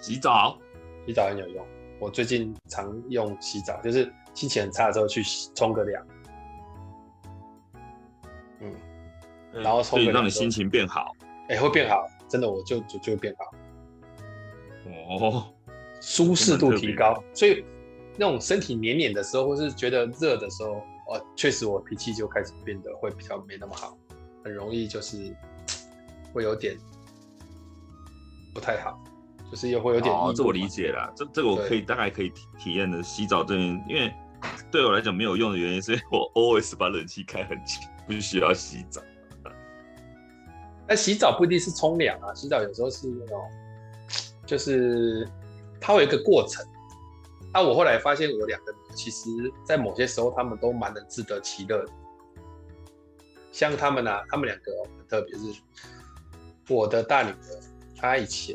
[0.00, 0.58] 洗澡，
[1.06, 1.66] 洗澡很有用。
[1.98, 5.22] 我最近常用洗澡，就是心情很差的时候去
[5.54, 6.06] 冲个凉。
[8.60, 8.72] 嗯，
[9.52, 11.12] 然后冲个凉，让你心情变好。
[11.48, 13.44] 哎、欸，会变好，真的，我就就就会变好。
[15.20, 15.46] 哦，
[16.00, 17.64] 舒适度提高，所以
[18.16, 20.82] 那种身体黏黏的时候，或是觉得热的时候。
[21.06, 23.96] 哦，确实，我脾气就开始变得会比较没那么好，
[24.42, 25.34] 很容易就是
[26.32, 26.76] 会有点
[28.52, 29.00] 不太好，
[29.50, 30.12] 就是又会有点。
[30.12, 33.00] 哦，这我理解了，这这个我可以大概可以体体验的。
[33.02, 34.12] 洗澡这边，因为
[34.72, 39.00] 对我来讲没有用的原因，是因为我 always 把冷气开很强，不需要洗澡。
[40.88, 43.40] 那洗澡不一定是冲凉啊，洗澡有时候是那种，
[44.44, 45.28] 就是
[45.80, 46.66] 它会有一个过程。
[47.56, 49.30] 那、啊、我后来发现，我两个女儿其实，
[49.64, 51.90] 在某些时候，他们都蛮能自得其乐的。
[53.50, 55.62] 像他们啊，他们两个很特别，是
[56.68, 57.60] 我的大女儿，
[57.96, 58.54] 她以前，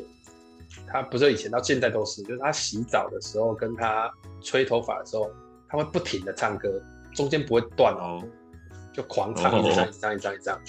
[0.86, 4.08] 她不是以前到现在都是，就是她洗澡的时候，跟她
[4.40, 5.28] 吹头发的时候，
[5.68, 6.80] 她会不停的唱歌，
[7.12, 8.22] 中间不会断哦，
[8.92, 10.60] 就狂唱，一直唱，一直唱，一直唱，一直唱。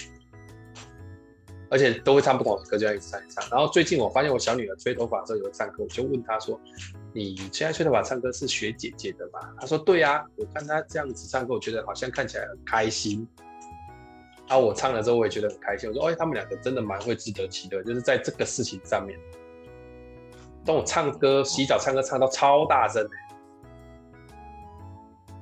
[1.73, 3.43] 而且都会唱不同的歌，就要一直唱一唱。
[3.49, 6.59] 然后最近我发现我小女儿吹头发的时候有唱歌，我就问她说
[7.11, 13.27] ：“你现在吹头发唱歌是学姐姐的吗？”她说：“对呀、啊，我看她这样子唱歌，我觉得好像看起来很开心。”
[14.47, 15.89] 然后我唱了之后，我也觉得很开心。
[15.89, 19.19] 我说：“哎，他们两个真的蛮会自得其乐，就是在这个事情上面。
[20.63, 23.03] 当我唱歌、洗澡唱歌唱到超大声，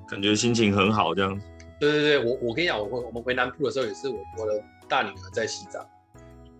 [0.07, 1.37] 感觉心情很好，这样。
[1.77, 5.85] 对对对，我我跟你讲，我我们回南部的时候也是我我的大女儿在洗澡。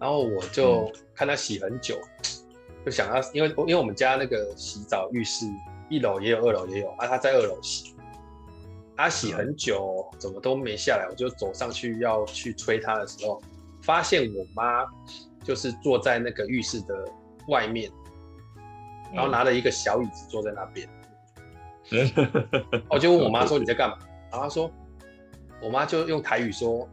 [0.02, 5.46] 然后我就看他洗很久，嗯、就想要，因为因为我们家那个洗澡浴室
[5.92, 7.96] 一楼也有，二楼也有，啊，他在二楼洗，
[8.98, 13.40] 他洗很久，怎么都没下来，我就走上去要去催他的时候，
[13.84, 14.84] 发现我妈
[15.44, 17.08] 就是坐在那个浴室的
[17.50, 17.92] 外面，
[19.14, 20.90] 然后拿了一个小椅子坐在那边，
[21.92, 24.00] 嗯、 我就问我妈说 你在干嘛？
[24.32, 24.72] 然后她说，
[25.62, 26.90] 我妈就用台语说，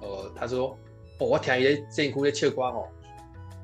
[0.00, 0.74] 呃，她说。
[1.18, 2.88] 哦、我听伊咧辛苦咧唱歌吼，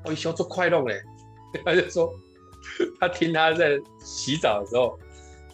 [0.05, 1.01] 我一想做快乐嘞，
[1.65, 2.13] 他就说
[2.99, 4.97] 他听他在洗澡的时候，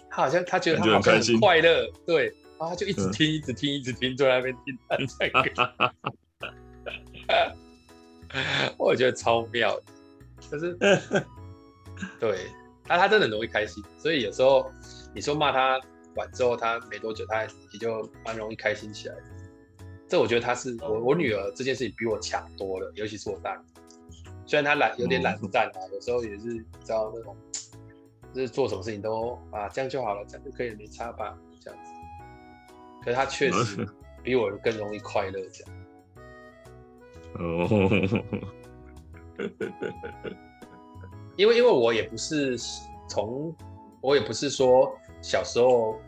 [0.10, 2.26] 他好像他觉得他好像很快乐，对，
[2.60, 5.94] 然后他就一直听，一直听，一直听，坐在那边听他唱歌。
[8.78, 9.84] 我觉得超妙的，
[10.50, 10.78] 可是，
[12.20, 12.40] 对，
[12.84, 14.72] 他他真的很容易开心，所以有时候
[15.16, 15.80] 你说骂他
[16.16, 19.16] 完之后，他没多久他也就蛮容易开心起来。
[20.08, 23.66] 这我觉得他是我我女儿这件事情比我强多了，尤其是我大女儿，
[24.46, 27.36] 虽然她懒有点懒散啊，有时候也是你知道那种，
[28.34, 31.92] 就是做什么事情都啊这样就好了，这样就可以没差吧这样子。
[33.04, 33.86] 可是她确实
[34.24, 35.74] 比我更容易快乐这样。
[37.40, 37.68] 哦，
[41.36, 42.58] 因为因为我也不是
[43.10, 43.54] 从，
[44.02, 46.00] 我也不是说小时候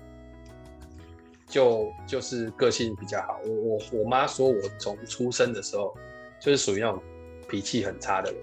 [1.49, 3.39] 就就是个性比较好。
[3.43, 5.93] 我我我妈说我从出生的时候
[6.39, 7.01] 就是属于那种
[7.49, 8.41] 脾气很差的人。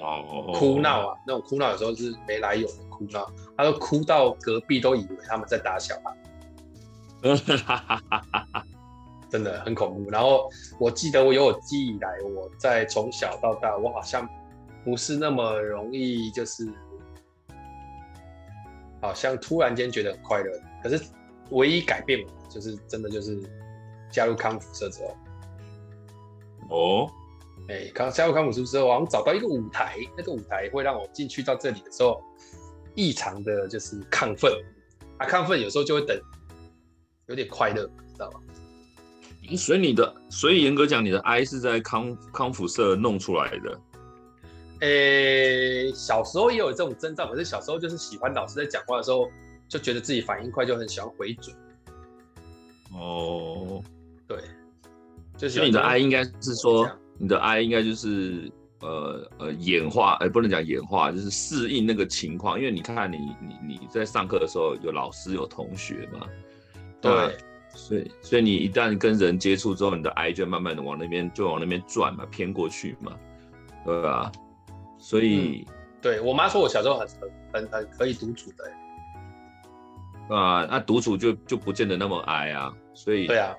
[0.00, 6.14] 哦，哭闹啊，那种哭闹有时候是没来由的哭闹，她都哭到隔壁都以为他们在打小孩。
[9.30, 10.10] 真的很恐怖。
[10.10, 10.48] 然后
[10.78, 14.28] 我记得我有我记忆以来，我在从小到大，我好像
[14.84, 16.72] 不是那么容易，就是
[19.00, 20.50] 好像突然间觉得很快乐。
[20.80, 21.02] 可是
[21.50, 23.40] 唯一改变我，就是真的就是
[24.10, 25.16] 加入康复社之后。
[26.70, 27.10] 哦，
[27.68, 32.22] 哎，刚加入康复社之后，我好像找到一个舞台，那个舞台会让我进去到这里的时候，
[32.94, 34.52] 异常的就是亢奋
[35.18, 36.20] 啊，亢奋有时候就会等
[37.26, 38.40] 有点快乐，知道吗？
[39.56, 43.80] 所以你的，所以严格讲，你的 I 是在康康复社弄出来的。
[44.80, 49.26] 诶、欸，小时候也有这种征兆，可是小时候就是喜欢老师在讲话的时候，
[49.68, 51.54] 就觉得自己反应快，就很喜欢回嘴。
[52.92, 53.82] 哦，
[54.26, 54.38] 对，
[55.36, 58.50] 就是你的 I 应该是说，你的 I 应该就是
[58.80, 62.58] 呃呃演化，哎、欸，不能讲演化，就是适应那个情况。
[62.58, 66.26] 因为你看你你你在上课的时候有老师有同学嘛，
[67.00, 67.36] 对。
[67.74, 73.16] 所以，所以你一旦跟人接触之后，你的 I 就慢慢的往那边，就往那边转嘛，偏过去嘛，
[73.84, 74.32] 对吧？
[74.98, 77.06] 所以，嗯、对我妈说，我小时候很
[77.52, 78.72] 很很可以独处的、欸，
[80.28, 82.72] 啊，那独处就就不见得那么 I 啊。
[82.94, 83.54] 所以，对啊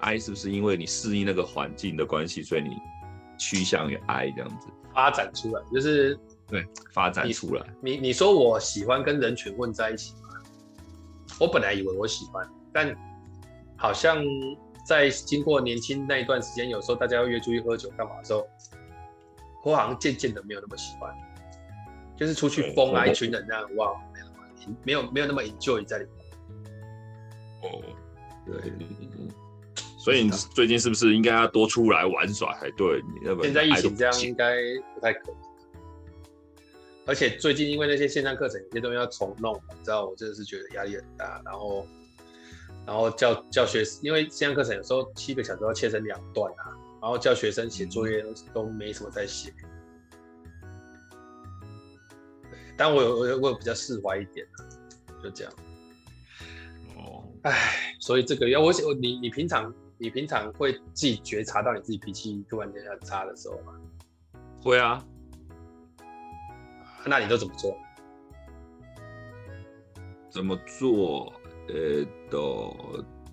[0.00, 2.76] ，I 是不是因为你适应那个环境的关系，所以你
[3.38, 7.64] 趋向于 I 这样子发展出来，就是对发展出来。
[7.80, 10.20] 你你，你说我喜欢跟人群混在一起吗？
[11.40, 12.94] 我本来以为我喜欢，但。
[13.74, 14.22] 好像
[14.86, 18.46] 在经过年轻那一段时间，有时候大家要约出去喝酒干嘛的时候，
[19.64, 21.12] 我好像渐渐的没有那么喜欢，
[22.16, 23.92] 就是出去疯啊，一群人这样，哇，
[24.84, 26.26] 没有没有那么 enjoy 在里面。
[27.62, 27.82] 哦，
[28.46, 28.72] 对，
[29.98, 33.02] 所以你最近是不是应该要多出来玩耍才对？
[33.20, 34.56] 你要不然现在疫情这样应该
[34.94, 35.36] 不太可能。
[37.06, 41.86] 而且最近因为那些线上课程有些东西要重弄，你知道，我真的是觉得压力很大，然后。
[42.84, 49.54] 然后教教学，因为线上课程有时候七个小时要切成两段啊，然后教学生写作业都没什么在写。
[52.82, 54.44] 但我有我有我有比较释怀一点，
[55.22, 55.52] 就这样。
[56.96, 57.52] 哦，哎，
[58.00, 63.72] 所以这个要我我你你平常你平常会自己觉察到你自己脾气突然间很差的时候吗？
[64.60, 65.00] 会啊。
[67.06, 67.72] 那你都怎么做？
[70.28, 71.32] 怎么做？
[71.68, 72.74] 呃，都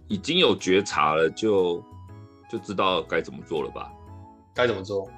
[0.08, 1.84] 已经有觉察了，就
[2.52, 3.92] 就知道该怎么做了吧？
[4.54, 5.10] 该怎么做？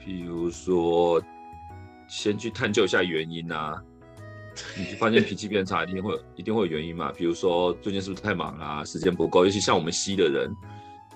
[0.00, 1.22] 譬如说，
[2.08, 3.82] 先去探究一下原因啊。
[4.76, 7.12] 你发现脾气变差，一定会一定会有原因嘛？
[7.12, 8.84] 比如说最近是不是太忙啊？
[8.84, 9.44] 时间不够？
[9.44, 10.50] 尤其像我们西的人，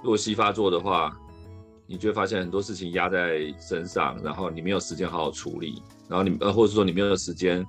[0.02, 1.16] 如果西发作的话，
[1.86, 7.66] 你就会发现很多事情压在身上，然后你没有时间好好处理，然后你呃，或者说你没有时间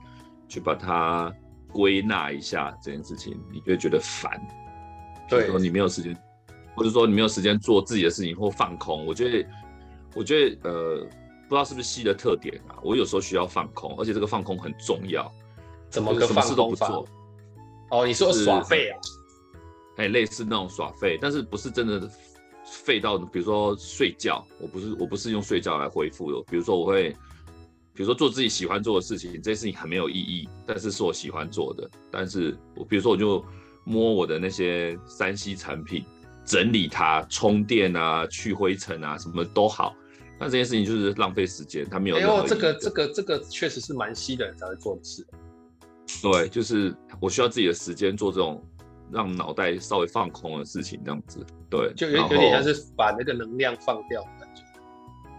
[0.47, 1.33] 去把它。
[1.73, 4.29] 归纳一下这件事情，你就会觉得烦。
[5.29, 6.13] 对，说你没有时间，
[6.75, 9.05] 或者说你没有时间做自己的事情或放空。
[9.05, 9.49] 我觉得，
[10.13, 11.07] 我觉得呃，
[11.51, 12.79] 不知道是不是戏的特点啊。
[12.81, 15.29] 我有时候需要放空，而且这个放空很重要。
[15.89, 16.41] 怎么个放空法？
[16.41, 17.07] 什么事都不做。
[17.89, 18.95] 哦，你说耍废啊？
[19.97, 22.09] 哎，类似那种耍废，但是不是真的
[22.63, 26.41] 废到，比如说睡觉，我不是我不是用睡觉来恢复的。
[26.49, 27.13] 比如说我会。
[27.93, 31.87] 比如说做自己喜欢做的事情，这些事情很没有意义，但是是我喜欢做的。
[32.09, 33.43] 但是我比如说我就
[33.83, 36.05] 摸我的那些三 C 产品，
[36.45, 39.93] 整理它、充电啊、去灰尘啊，什么都好。
[40.41, 42.15] 那这件事情就是浪费时间，他没有。
[42.15, 45.23] 哎呦，这个这个这个确实是蛮稀的人才会做的事。
[46.19, 48.59] 对，就是我需要自己的时间做这种
[49.11, 51.45] 让脑袋稍微放空的事情，这样子。
[51.69, 54.63] 对，就有有点像是把那个能量放掉的感觉，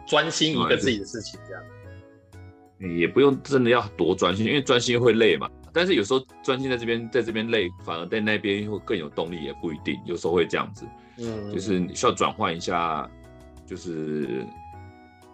[0.07, 1.63] 专心一个自己的事情这样。
[2.97, 5.51] 也不用真的要多专心，因为专心会累嘛。
[5.73, 10.01] 但是有时候专心在这边，在这边累，反而在那边会更有动力，也不一定。
[10.07, 10.85] 有时候会这样子，
[11.19, 13.11] 嗯，就是你需要转换一下，
[13.67, 14.45] 就是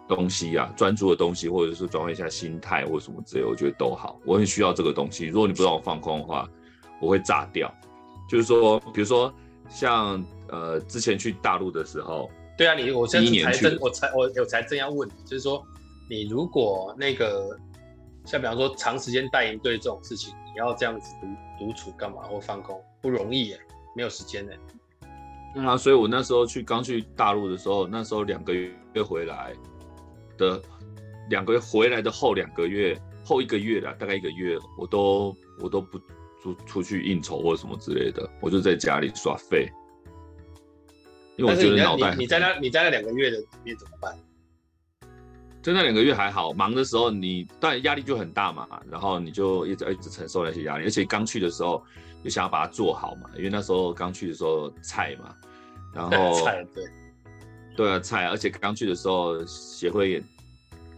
[0.09, 4.19] 东西啊，专注的东西，或者是转换一下心态或者什么之类，我觉得都好。
[4.25, 5.27] 我很需要这个东西。
[5.27, 6.49] 如果你不让我放空的话，
[6.99, 7.73] 我会炸掉。
[8.27, 9.33] 就是说，比如说
[9.69, 15.63] 像呃之前去大陆的时候，对啊，你我现在才真我才我我才正要问你，就是说
[16.09, 17.57] 你如果那个。
[18.25, 23.59] 像比方说长时间带营队这种事情，你要这样子独独处干嘛或放空不容易耶，
[23.95, 24.51] 没有时间呢。
[25.55, 29.53] 对啊，所以我那时候去刚去大陆的时候，那时候两个月回来
[30.39, 30.59] 的，
[31.29, 35.99] 两个月回来的后两个月后一个月啦，大概一个月，我都我都不
[36.41, 39.69] 出出去应酬或什么之类的，我就在家里耍废。
[41.35, 44.17] 因为我觉得脑袋你，你在那你在那两个月的里面怎么办？
[45.61, 51.83] 就那两个月还好，忙的时候你当然压力就很大嘛，然后你就一直一直承受那些压力，而且刚去的时候
[52.23, 55.35] 就想要把它做好嘛，因为那时候刚去的时候菜嘛，
[55.93, 56.85] 然后 菜对，
[57.79, 60.23] 对啊菜，而且刚去的时候协会也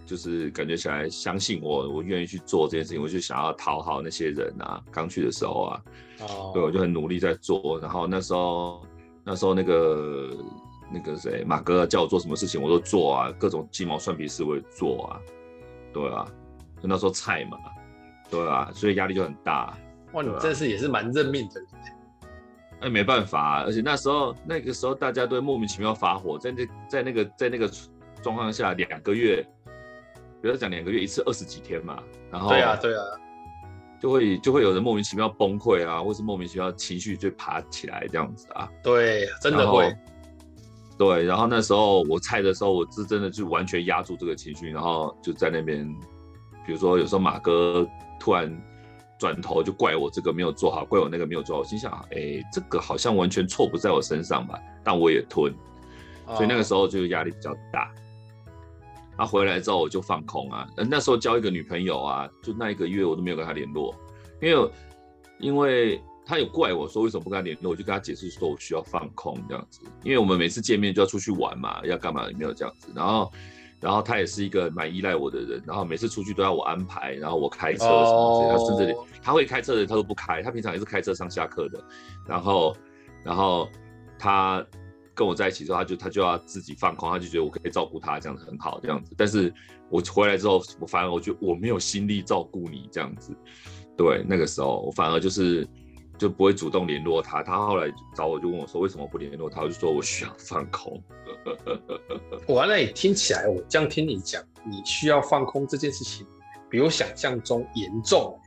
[0.03, 5.81] 就是感觉起来相信我，我愿意去做这件事情，我就想要讨好那些人啊，刚去的时候啊，
[6.21, 8.83] 哦，对，我就很努力在做，然后那时候
[9.23, 10.35] 那时候那个。
[10.93, 15.21] 那个谁，马哥叫我做什么事情我都做啊，各种鸡毛蒜皮事我也做啊，
[15.93, 16.27] 对啊，
[16.81, 17.57] 就那时候菜嘛，
[18.29, 19.73] 对啊，所以压力就很大。
[20.11, 21.61] 哇，你这次也是蛮认命的。
[22.81, 27.69] 哎，没办法啊，而且那时候那个时候大家都莫名其妙发火，在那在那个在那个
[28.21, 29.45] 状况下，两个月，
[30.41, 32.01] 比如讲两个月一次二十几天嘛，
[32.31, 33.03] 然后对啊对啊，
[34.01, 39.95] 就会就会有人莫名其妙崩溃啊，或是莫名其妙情绪就爬起来这样子啊，对，真的会。
[40.97, 45.83] 对，然后那时候我菜的时候，我是真的就完全压住这个情绪，然后就在那边，
[46.63, 47.87] 比如说有时候马哥
[48.19, 48.55] 突然
[49.21, 55.53] 转头就怪我这个没有做好，怪我那个没有做好，我心想，哎，这个好像完全错不在我身上吧，但我也吞，
[56.35, 57.93] 所以那个时候就压力比较大。
[59.15, 63.93] 然后回来之后我就放空啊，那时候交一个女朋友啊，就那一个月我都没有跟她联络，
[64.41, 64.71] 因为
[65.39, 66.01] 因为。
[66.23, 72.89] 他有怪我说为什么不跟他联络，我就跟他解释说我需要放空这样子，因为我们每次见面就要出去玩嘛，要干嘛也没有这样子。
[72.95, 73.29] 然后，
[73.81, 81.83] 然后他也是一个蛮依赖我的人，然后每次出去都要我安排，然后我开车什么的，他甚至他会开车的他都不开，他平常也是开车上下课的。
[82.27, 82.77] 然后，
[83.23, 83.67] 然后
[84.19, 84.63] 他
[85.15, 89.15] 跟我在一起之后，他就他就要自己放空，他就觉得我可以照顾他，这样子很好这样子。
[89.17, 89.51] 但是
[89.89, 93.35] 我回来之后，我反而我觉得我没有心力照顾你这样子。
[93.97, 95.67] 对，那个时候我反而就是。
[96.21, 101.03] 就不会主动联络他，他后来找我就问我说为什么不联络他，我就说我需要放空。
[102.47, 106.23] 我那里听起来，我这样听你讲，你需要放空这件事情，
[106.69, 108.39] 比我想象中严重。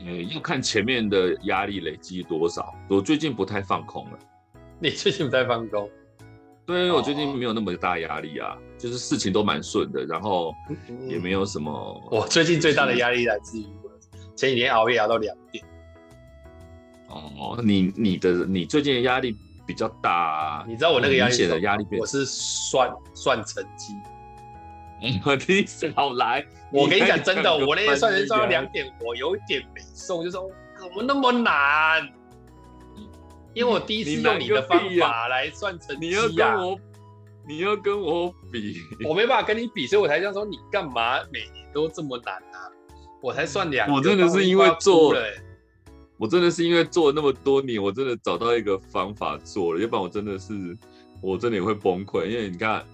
[0.00, 2.74] 嗯，要看前面的压力累积多少。
[2.90, 4.18] 我最近不太放空了。
[4.80, 5.88] 你最近不太放空？
[6.66, 10.52] 对，因为我最近没有那么大压力啊，就是事情都蛮顺的，然后
[11.06, 12.02] 也没有什么。
[12.10, 13.66] 我最近最大的压力来自于
[14.34, 15.64] 前几天熬夜熬到两点。
[17.14, 19.36] 哦，你你的你最近的压力
[19.66, 23.94] 比较大啊，你知道我那个压力的压力，我是算算成绩。
[25.24, 32.08] 我第一次好来，我跟你讲真的，我那天算成绩算到两点，我有一点没送，就说怎么那么难？
[33.52, 36.78] 因为我第一次用你的方法来算成绩啊，你要跟我，
[37.46, 42.66] 你要跟我比，我没办法跟你比，所以我才这样说，你干嘛每年都这么难啊？
[43.20, 45.20] 我才算两，我真的是因为做了。
[46.16, 50.76] 我真的是因为做了那么多年，我真的找到一个方法做了，要不然我真的是，
[51.20, 52.26] 我真的也会崩溃。
[52.26, 52.84] 因为你看，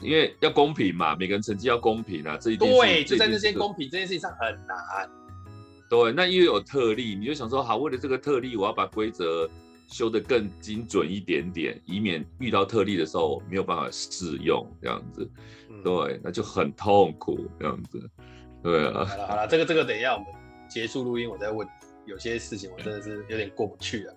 [0.00, 5.08] 因为要公平嘛，每个人成绩要公平啊，这一点对，就在那些公平这件事情上很难。
[5.88, 9.48] 对，那因为有特例，你就想说，好，为了这个特例，我要把规则
[9.86, 15.30] 修得更精准一点点，以免遇到特例的时候没有办法适用，这样子，
[15.84, 18.10] 对，那就很痛苦，这样子，
[18.62, 19.04] 对啊。
[19.04, 20.26] 好了好了，这个这个等一下我们
[20.68, 21.64] 结束录音，我再问。
[22.06, 24.16] 有些事情我真的是有点过不去了，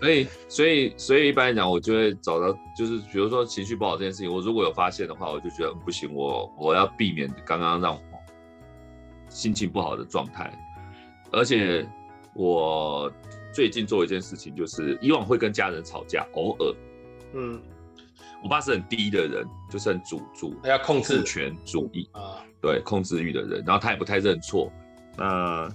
[0.00, 8.00] 所以所以所以一般来讲，我就会找到，就是比如说情绪不好这件事情，我如果有发现的话，我就觉得不行，我我要避免刚刚让我
[9.28, 10.52] 心情不好的状态。
[11.32, 11.86] 而且
[12.34, 13.10] 我
[13.52, 16.74] 最近做一件事情，就是以往会跟家人吵架，偶尔，
[17.34, 17.62] 嗯，
[18.42, 24.70] 我爸是很低的人，就是很主主，他要控制权主义啊，对，控制欲的人，然后他也不太认错，
[25.16, 25.68] 那。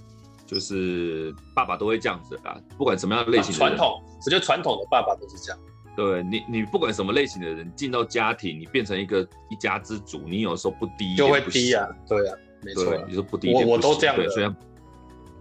[0.46, 3.52] 就是爸爸都会这样子的，不管什么样的类型。
[3.52, 5.60] 传统，我觉得传统的爸爸都是这样。
[5.96, 14.54] 对你，你不管什么类型的人进到家庭，你变成一个一家之主，你有时候不低就会低啊，对啊，没错，你说不低我我都这样对，所以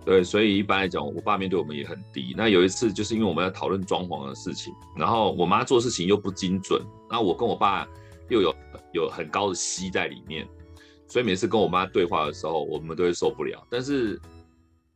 [0.06, 2.34] 对，所以一般来讲，我爸面对我们也很低。
[2.38, 7.86] 那有一次就是因为我们要讨论装潢的事情，然后我妈做事情又不精准，那我跟我爸
[8.30, 8.56] 又有
[8.94, 10.48] 有很高的息在里面，
[11.08, 13.62] 所以每次跟我妈对话的时候，我们都会受不了。
[13.70, 14.18] 但是，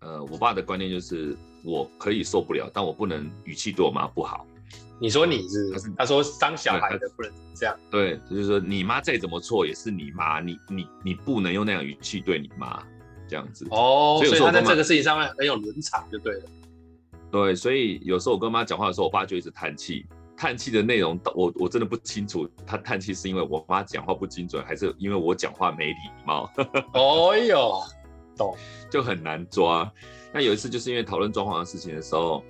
[0.02, 4.46] 呃，我爸的观念就是我可以受不了，但我不能语气对我妈不好。
[5.02, 12.84] 你说你是，他，是他说当小孩的不能这样，对，就是说你妈再怎么错也是你妈，你你你不能用那样语气对你妈
[13.28, 13.66] 这样子。
[13.72, 16.42] 哦，所以，所以他在这个事情上面很有伦常，就对了。
[17.32, 25.96] 对，所以有时候我跟妈讲话的时候，我爸就一直叹气，叹气的内容我我真的不清楚，他叹气是因为我妈讲话不精准，还是因为我讲话没礼
[26.26, 26.50] 貌？
[26.94, 27.84] 哦哟，
[28.40, 28.56] 懂，
[28.90, 29.92] 就很难抓。
[30.34, 32.44] 那有一次就是因为讨论装潢的事情的时候。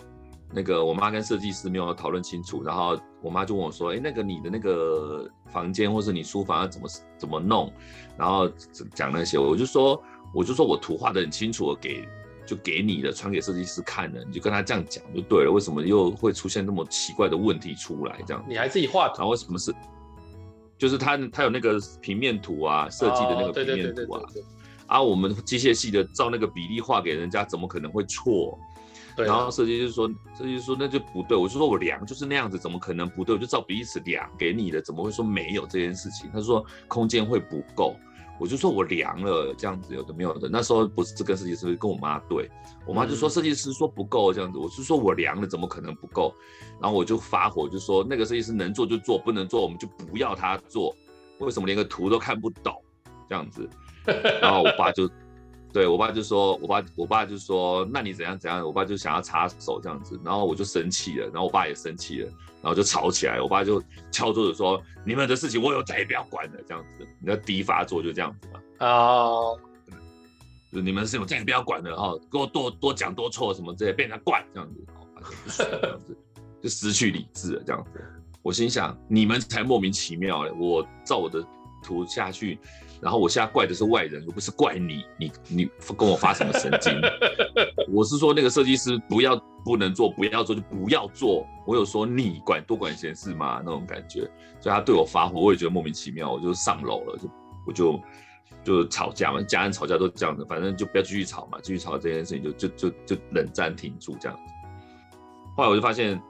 [0.51, 6.87] 那个我妈跟设计师没有讨论清楚，然后我妈就问我说：“哎，那个你的那个房间或是你书房要怎么
[7.19, 7.71] 怎么弄？”
[8.17, 8.49] 然后
[8.95, 10.01] 讲那些，我就说，
[10.33, 12.03] 我就说我图画的很清楚，我给
[12.47, 15.51] 就给你的，传给设计师看了，你就跟他这样讲就对了。
[15.51, 18.19] 为什么又会出现那么奇怪的问题出来？
[18.25, 19.17] 这样你还自己画图？
[19.19, 19.71] 然后为什么是？
[20.79, 24.23] 就是他他有那个平面图啊，设计的那个平面图啊，
[24.89, 28.59] 啊，我们机械系的照那个比例画给人家，怎么可能会错？
[29.15, 33.35] 然后设计师说，设计师说那就不对，我就说我量就是那样子，怎么可能不对？
[33.35, 36.29] 我就照比例尺量给你的，怎么会说没有这件事情？
[36.33, 37.95] 他说空间会不够，
[38.39, 40.47] 我就说我量了这样子，有的没有的。
[40.47, 42.49] 那时候不是这个设计师跟我妈对，
[42.87, 46.33] 我妈就说设计师说不够这样子，我是说我量了，怎么可能不够？
[46.81, 50.95] 然后我就发火，就说那个设计师能做就做，不能做我们就不要他做。
[51.39, 52.73] 为什么连个图都看不懂
[53.27, 53.69] 这样子？
[54.41, 55.09] 然后我爸就。
[55.71, 58.65] 对我爸就说，我爸我爸就说，那你怎样怎样？
[58.65, 62.27] 我爸就想要插手这样子，然后我就生气了，然后我爸也生气了，
[62.63, 63.39] 然后就吵起来。
[63.39, 63.79] 我爸就
[64.11, 68.59] 敲桌子说：“你们的事情我有再也不要管了。”这样子，你的第一发作就这样子嘛。
[68.79, 69.59] 哦，
[70.73, 76.17] 就你们的事情我再也不要管了哈，给我多多讲多错什么之类，被人家管这样子，这样子
[76.63, 78.03] 就失去理智了这样子。
[78.41, 80.51] 我心想，你们才莫名其妙嘞！
[80.59, 81.45] 我照我的
[81.83, 82.57] 图下去。
[83.01, 86.93] 然后我现在怪的是外人，又不是怪你，你你跟我发什么神经？
[87.91, 91.47] 我是说那个设计师不要不能做，不要做就不要做。
[91.65, 93.61] 我有说你管多管闲事吗？
[93.63, 94.21] 那种感觉，
[94.59, 97.29] 所以他对我发火，我也觉得莫名其妙，我就上楼了，就
[97.65, 98.01] 我就
[98.63, 104.43] 就吵架嘛，家人吵架都这样子，反正就不要继续吵嘛，继续吵这件事情就就就就冷战停住这样子。
[105.55, 106.21] 后来我就发现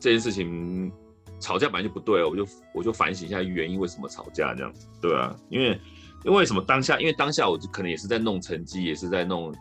[0.00, 0.90] 这件事情
[1.38, 5.78] 吵架本来就不对，我就我就反省一下原因，为什么吵架这样子，对啊，因为。
[6.26, 6.60] 因为什么？
[6.60, 9.54] 当下，因为当下我就可能也是在弄成绩，也是在弄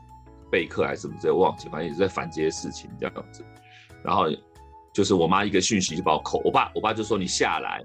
[0.51, 3.45] 备课还是什么之类，忘记，反正也是在烦这些事情这样子。
[4.03, 4.25] 然后
[4.91, 7.83] 就是我妈一个讯息就把我扣，我爸我爸就说你下来，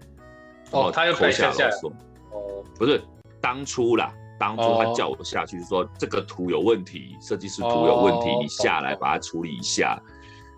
[0.71, 1.93] 哦，他又扣下来说，
[2.33, 3.03] 哦，不是，
[3.39, 10.01] 当初啦，当初他叫我下去，就说这个图有问题，设计师图有问题，你下来把它处理一下。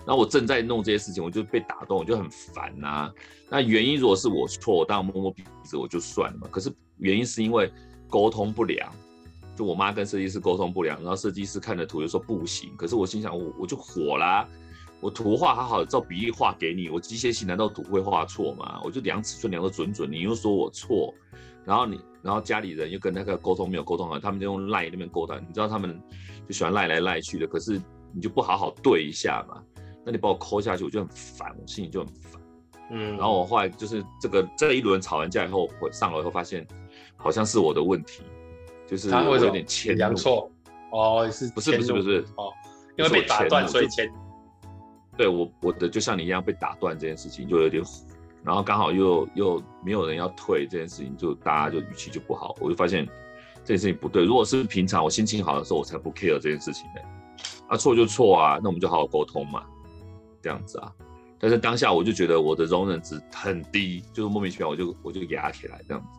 [0.07, 3.13] 然后我正在弄这些事情，我就被打动，我就很烦呐、啊。
[3.49, 6.47] 那原因如果是我错，我当然摸摸鼻子我就算了嘛。
[6.53, 7.69] 可是原因是因为。
[8.13, 8.93] 沟通不良，
[9.57, 12.77] 就我妈跟设计师沟通不良，然后设计师看着图就说不行。
[12.77, 14.47] 可是我心想，我我就火啦，
[15.01, 18.83] 我图画好好照比例画给你，我机械系难道图会画错吗？
[18.85, 21.15] 我就量尺寸量的准准，你又说我错，
[21.65, 25.99] 然后你然后家里人又跟那个沟通没有沟通好，他们就用赖那边沟通，你知道他们
[26.47, 27.81] 就喜欢赖来赖去的，可是
[28.13, 29.63] 你就不好好对一下嘛，
[30.05, 32.43] 那你把我抠下去，我就很烦，我心里就很烦。
[32.91, 36.67] 嗯，然后我后来就是这个这一轮吵完架以后，我上楼以后发现。
[37.23, 38.23] 好像是我的问题，
[38.87, 40.51] 就是我有点迁怒错
[40.91, 42.53] 哦，是不是不是不是哦，
[42.99, 44.11] 因为被打断所以迁。
[45.17, 47.83] 对我我的就像你一样被打断这件事情就有点，
[48.43, 53.07] 然后刚好又又没有人要退这件事情，就大家就语气就不好，我就发现
[53.63, 54.25] 这件事情不对。
[54.25, 57.01] 如果是平常我心情好的时候，我才不 care 这件事情呢。
[57.69, 59.65] 啊错就错啊，那我们就好好沟通嘛，
[60.41, 60.91] 这样子啊。
[61.39, 66.19] 但是当下我就觉得我的容忍值很低，就是莫名其妙我就我就压起来这样子。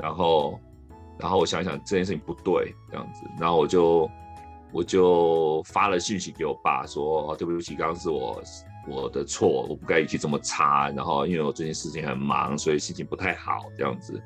[0.00, 0.58] 然后，
[1.18, 4.10] 然后我想想这件事情不对，这样子，然后我就
[4.72, 8.42] 我就发了讯息给我爸说，哦，对不起，刚刚是我
[8.88, 10.88] 我的错，我不该语气这么差。
[10.90, 14.22] 然后因为我最近事情很忙，所以心情不太好，这样子。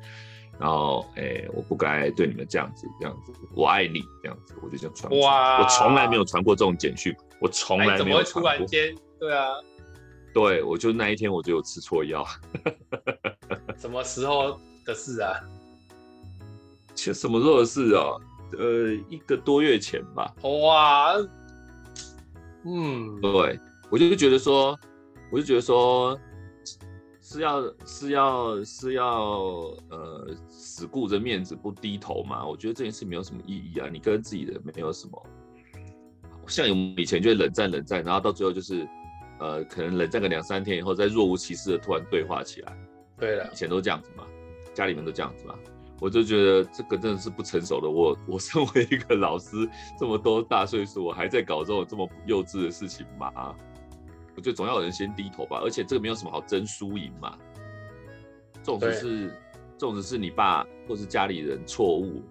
[0.59, 5.19] 然后哎，我不该对你们这样子，这样子，我爱你，这样子，我就这样传。
[5.19, 5.59] 哇！
[5.61, 8.23] 我从来没有传过这种简讯，我从来没有传过。
[8.23, 8.95] 怎么会突然间？
[9.19, 9.47] 对啊，
[10.31, 12.23] 对，我就那一天我就有吃错药。
[13.77, 15.33] 什么时候的事啊？
[16.95, 18.03] 什么时候的事啊？
[18.57, 20.31] 呃，一个多月前吧。
[20.43, 21.13] 哇，
[22.65, 24.77] 嗯，对，我就觉得说，
[25.31, 26.15] 我就觉得说，
[27.19, 29.31] 是要是要是要
[29.89, 32.45] 呃死顾着面子不低头嘛？
[32.45, 33.89] 我觉得这件事没有什么意义啊。
[33.91, 35.25] 你跟自己的没有什么，
[36.45, 38.87] 像我们以前就会冷战冷战，然后到最后就是
[39.39, 42.77] 呃可能冷战个两三天以后，再若无其事的突然对话起来。
[43.17, 44.25] 对了，以前都这样子嘛，
[44.75, 45.55] 家里面都这样子嘛。
[45.99, 47.89] 我就觉得这个真的是不成熟的。
[47.89, 53.31] 我我身为一个老师，这么多大岁数，我还在搞这种这么幼稚的事情吗？
[54.35, 55.61] 我觉得总要有人先低头吧。
[55.63, 57.37] 而且这个没有什么好争输赢嘛。
[58.55, 59.27] 这种只是，
[59.77, 62.21] 这种只是你爸或是家里人错误，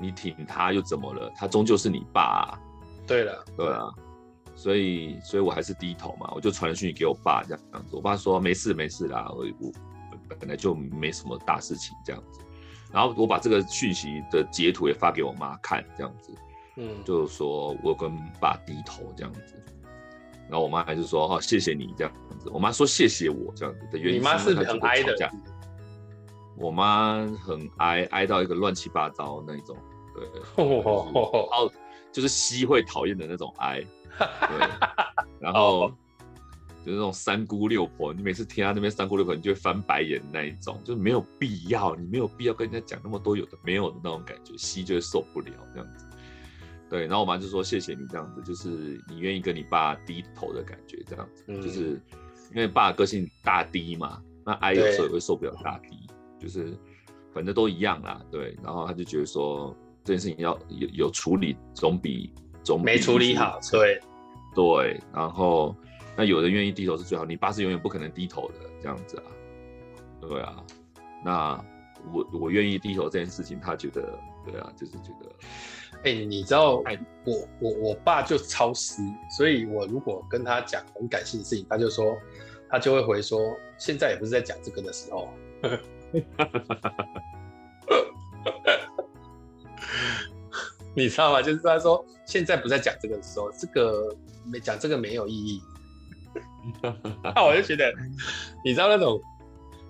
[0.00, 1.32] 你挺他又怎么了？
[1.34, 2.60] 他终究是你爸啊。
[3.06, 3.88] 对了，对啊。
[4.54, 6.30] 所以，所以我还是低头嘛。
[6.34, 7.96] 我就传讯息给我爸这样子。
[7.96, 9.72] 我爸说没事没事啦，我我
[10.38, 12.40] 本来就没什么大事情这样子。
[12.92, 16.34] 然后我把这个讯息的截图也发给我妈看，这样子，
[16.76, 19.54] 嗯，就是说我跟爸低头这样子，
[20.48, 24.20] 然后我妈还是说哦，谢谢你这样子，我妈说谢谢我这样子的原因。
[24.20, 25.30] 你妈是很哀的，
[26.56, 29.76] 我妈很哀，哀到一个乱七八糟那种，
[30.14, 31.72] 对， 然后
[32.12, 33.82] 就是西会讨厌的那种哀，
[34.18, 34.68] 对，
[35.40, 35.90] 然后。
[36.84, 46.04] 就是那种三姑六婆，你每次听他那边三姑六婆，你就会翻白眼那一种，就是没有必要，你没有必要跟人家讲那么多有的没有的那种感觉，吸就会受不了这样子。
[46.90, 52.00] 对，然后我妈就说谢谢你这样子，就是你愿意跟你爸低头的感觉这样子，嗯、就是
[52.50, 55.96] 因为爸个性大低嘛，那哀有时候也会受不了大低，
[56.38, 56.76] 就是
[57.32, 58.20] 反正都一样啦。
[58.30, 62.32] 对，然后他就觉得说这件事情要有有处理总比
[62.64, 64.00] 总比没处理好，对
[64.54, 65.76] 对，然后。
[66.16, 69.24] 那有人愿意低头是最好，你爸是永远不可能低头的，这样子啊，
[70.20, 70.56] 对啊。
[71.24, 71.64] 那
[72.12, 75.30] 我我愿意低头这件事情，他觉得对啊，就是觉得，
[76.04, 79.00] 哎、你知道，哎，我我我爸就超湿，
[79.36, 82.16] 所以我如果跟他讲很感性的事情，他就说，
[82.68, 83.40] 他就会回说，
[83.78, 85.28] 现在也不是在讲这个的时候，
[90.94, 91.40] 你知道吗？
[91.40, 95.62] 就是他说现在不在讲这个的时候，这个没讲这个没有意义。
[97.34, 97.92] 那我就觉得，
[98.64, 99.20] 你知道那种，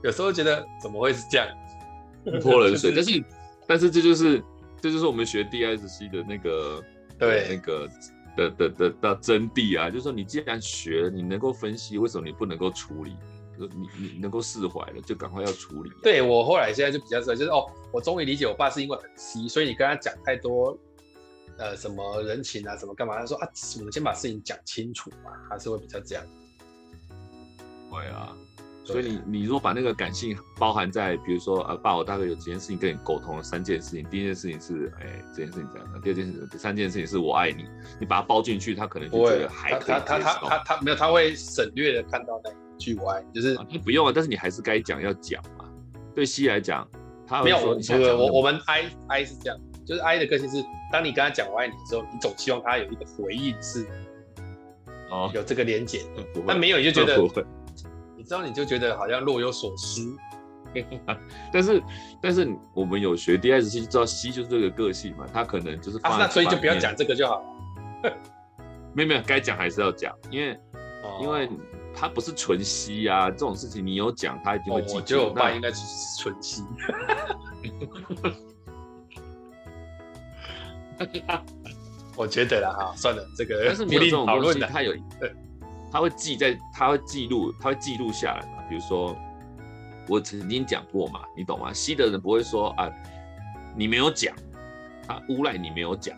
[0.02, 1.48] 有时候觉得怎么会是这样，
[2.42, 2.92] 泼冷水。
[2.94, 3.24] 但是，
[3.66, 4.42] 但是这就是，
[4.80, 6.82] 这就是我们学 DISC 的那个，
[7.18, 7.88] 对，那个
[8.36, 9.90] 的的的的真谛啊。
[9.90, 13.16] 就是说，你既然学，你能够分析，为什么你不能够处理？
[13.58, 15.90] 你你能够释怀了，就赶快要处理。
[16.02, 20.76] 对，我后来现在就比较知道，就是哦，我终于理解我爸是因为很稀，所以你跟他讲太多，
[21.58, 23.16] 呃，什么人情啊，什么干嘛？
[23.20, 23.46] 他说啊，
[23.78, 26.24] 我们先把事情讲清楚嘛，还是会比较这样。
[27.92, 28.34] 会啊，
[28.84, 37.64] 所以你你如果把那个感性包含在，比如说啊，爸，我大概有几件事情跟你沟通了，三件事情，第一件事情是，哎，这件事情这样的，第二件事情，第三件事情是我爱你，
[38.00, 39.88] 你把它包进去，他可能就觉得还可以。
[39.88, 45.64] 他他他他他没有，他会省略的看到那一句我爱你，就是你不用啊，但是你还是该讲要讲嘛。
[46.14, 46.86] 对西来讲，
[47.26, 47.76] 他没有我
[48.16, 53.86] 我我们 I I 是这样，就是 I 的个性是，当你跟他讲我爱你的时候，你总希望他有一个回应是，
[55.10, 56.00] 哦，有这个连结，
[56.46, 57.16] 但没有你就 觉得。
[58.22, 60.16] 你知道你就觉得好像若有所思，
[61.52, 61.82] 但是
[62.22, 67.46] 但是我们有学 DISC 就知道 C 就是这个个性嘛，他可能就是啊，那所以就不要讲这个就好了。
[68.94, 70.52] 没有没有，该讲还是要讲，因为、
[71.02, 71.50] 哦、因为
[71.92, 74.94] 他不是纯 C 啊，这种事情你有讲他一定会记住。
[74.94, 76.62] 哦、我觉得我爸应该是纯 C。
[82.16, 84.94] 我觉得啦哈，算了，这个但是没有这种东西，他有。
[85.92, 88.62] 他会记在，他会记录，他会记录下来嘛。
[88.66, 89.14] 比如说，
[90.08, 91.70] 我曾经讲过嘛，你懂吗？
[91.70, 92.90] 西的人不会说啊，
[93.76, 94.34] 你没有讲，
[95.06, 96.16] 他诬赖你没有讲，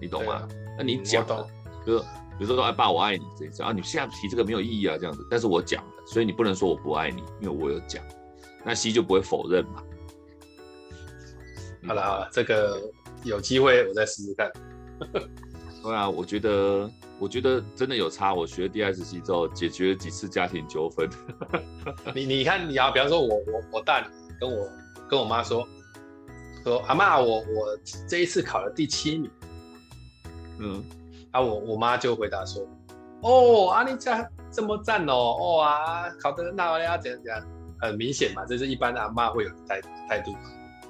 [0.00, 0.36] 你懂吗？
[0.36, 0.48] 啊、
[0.78, 1.46] 那你讲了，
[1.84, 2.06] 比如说，
[2.38, 5.26] 比如说，哎，爸，我爱你这一次啊，你现在提这个没有意义啊，这样子。
[5.30, 8.02] 但是我讲了，所以你不能说我不爱你，因为我有讲，
[8.64, 9.82] 那西就不会否认嘛。
[11.86, 12.80] 好了好了，这个
[13.22, 14.50] 有机会我再试试看。
[15.82, 16.90] 对啊，我觉得。
[17.18, 18.32] 我觉得真的有差。
[18.32, 21.08] 我学 DISC 之后，解决了几次家庭纠纷。
[22.14, 24.06] 你你看，你啊比方说我我我大女
[24.40, 24.68] 跟我
[25.08, 25.66] 跟我妈说
[26.64, 29.30] 说阿妈，我我这一次考了第七名。
[30.58, 30.84] 嗯，
[31.32, 32.66] 啊我我妈就回答说，
[33.22, 37.42] 哦啊你家这么赞哦，哦啊考得那我要怎样怎样，
[37.80, 40.34] 很明显嘛，这是一般的阿妈会有态态度。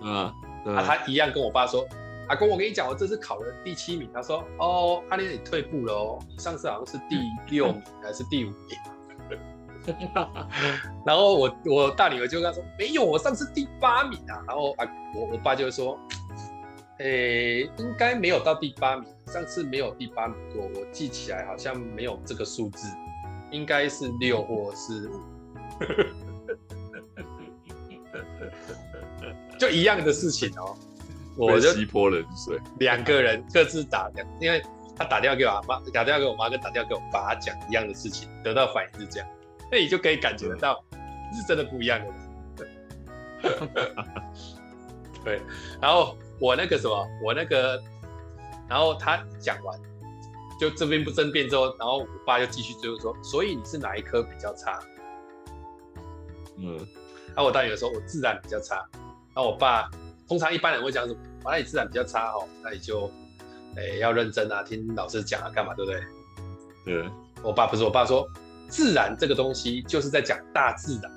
[0.03, 0.33] 嗯，
[0.65, 1.87] 对啊，他一样跟我爸说。
[2.29, 4.11] 阿公，我跟你讲，我这次考了第七名。
[4.13, 7.17] 他说：“哦，阿莲你退步了哦，你上次好像是第
[7.51, 8.59] 六名还是第五名。
[11.07, 15.99] ”然后我我大女儿就跟他说：“没有，我上次第八名啊。”然后啊，我我爸就说
[17.01, 22.89] ：“诶、欸，应该没有到第八名，上次没有第八名过，我记起来好像没有这个数字，
[23.51, 25.21] 应该是六或是五。
[29.59, 30.77] ”就一样的事情哦，
[31.39, 34.61] 我就吸泼冷水，两个人各自打两，因为
[34.97, 39.29] 他打电话给我妈，打电话给我妈，跟打电话给我爸讲一样的事情，得到反应是这样，
[39.71, 40.85] 那你就可以感觉得到
[41.33, 42.13] 是真的不一样的。
[45.25, 45.41] 对，
[45.81, 47.81] 然后我那个什么，我那个，
[48.69, 49.79] 然后他讲完，
[50.61, 54.81] 就这边不争辩之后，然后我爸就继续追问说，所以你是哪一科比较差？
[56.57, 56.77] 嗯，
[57.37, 58.85] 那我当然有说，我自然比较差。
[59.37, 59.89] 那我爸
[60.27, 61.21] 通常一般人会讲什么？
[61.45, 63.11] 那你自然比较差哦，那你就，
[63.77, 66.01] 诶要认真啊，听老师讲啊，干嘛，对不对？
[66.85, 67.11] 对。
[67.43, 68.29] 我爸不是，我爸说，
[68.69, 71.13] 自然这个东西就是在讲大自然。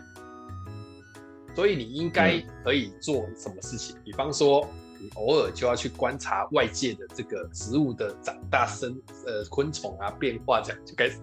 [1.56, 3.96] 所以你应该可以做什么事情？
[3.98, 4.66] 嗯、比方说，
[5.00, 8.96] 你偶尔就要去观察外界的这个植物的长大生
[9.26, 11.20] 呃昆虫啊变化，这样就开始。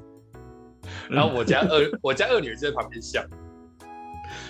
[1.09, 3.25] 然后我家二、嗯、我家二女儿就在旁边笑，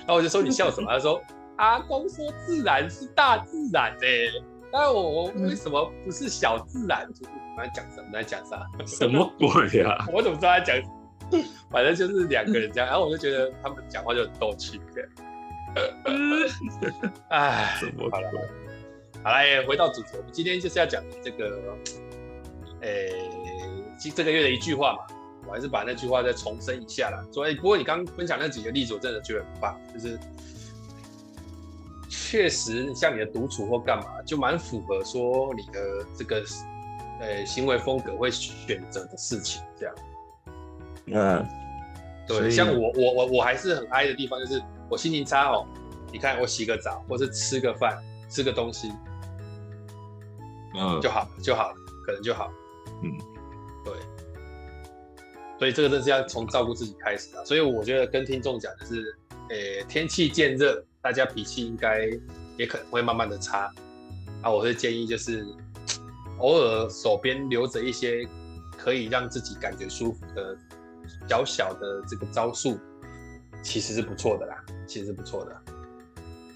[0.01, 0.91] 然后我就说，你笑什么？
[0.91, 1.23] 她说
[1.59, 4.31] 阿公说自然是大自然呢、欸，
[4.73, 7.09] 那我我为什么不是小自然？
[7.15, 8.09] 就是你们在讲什么？
[8.13, 8.67] 在讲啥？
[8.87, 10.07] 什么鬼呀、啊？
[10.13, 10.77] 我怎么知道在讲？
[11.71, 15.11] 反正就是两个人这样， 然后我就觉得他们讲话就很逗趣这样。
[17.29, 17.81] 哎，
[18.11, 18.31] 好了，
[19.23, 21.77] 好了，回到主题，我们今天就是要讲这个，
[22.81, 25.01] 诶、欸，这个月的一句话嘛，
[25.47, 27.23] 我还是把那句话再重申一下啦。
[27.31, 30.19] 所以，不过你刚分享那几个例子，我真的觉得很棒，就是
[32.09, 36.43] 确实像你的独处或干嘛，就蛮符合说你的这个，
[37.21, 39.95] 诶、欸，行为风格会选择的事情这样。
[41.07, 41.47] 嗯，
[42.27, 44.63] 对，像我，我，我，我还是很爱的地方就是。
[44.91, 45.67] 我心情差哦，
[46.11, 48.91] 你看我洗个澡，或是吃个饭，吃个东西，
[50.75, 51.75] 嗯，就好就好，
[52.07, 52.51] 可能就好，
[53.03, 53.13] 嗯，
[53.85, 53.93] 对，
[55.59, 57.45] 所以这个真是要从照顾自己开始啊。
[57.45, 59.15] 所以我觉得跟听众讲的是，
[59.51, 62.07] 诶，天气渐热，大家脾气应该
[62.59, 63.73] 也可能会慢慢的差
[64.43, 64.51] 啊。
[64.51, 65.43] 我会建议就是，
[66.37, 68.29] 偶尔手边留着一些
[68.77, 70.55] 可以让自己感觉舒服的
[71.27, 72.79] 小小的这个招数。
[73.63, 75.57] 其实是不错的啦，其实是不错的。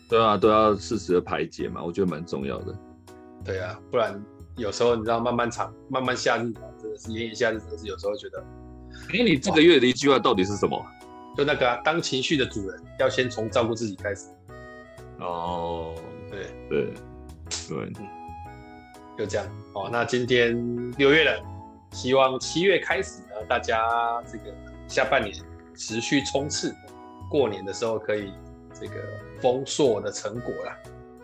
[0.07, 2.78] 对啊，都要适时的排解嘛，我觉得蛮重要的。
[3.42, 4.22] 对啊，不然
[4.57, 8.44] 有时候你知道，慢慢长，慢慢夏日，真的是炎炎夏日，真的是有时候觉得。
[9.14, 10.78] 哎，你这个月的一句话到底是什么？
[11.38, 14.26] 就那个、啊，当情绪的主人，要先从照顾自己开始。
[15.22, 15.94] 哦，
[16.30, 16.92] 对对
[17.68, 17.92] 对，嗯，
[19.16, 19.46] 就这样。
[19.74, 21.42] 哦，那今天六月了，
[21.92, 23.78] 希望七月开始呢，大家
[24.30, 24.54] 这个
[24.88, 25.34] 下半年
[25.74, 26.74] 持续冲刺。
[27.30, 28.30] 过年的时候可以
[28.78, 28.94] 这个
[29.40, 30.76] 丰硕的成果啦，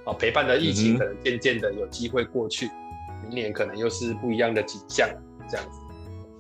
[0.07, 5.07] 啊，陪伴的疫情可能渐渐的有机会过去，嗯，明年可能又是不一样的景象，
[5.51, 5.81] 这样子。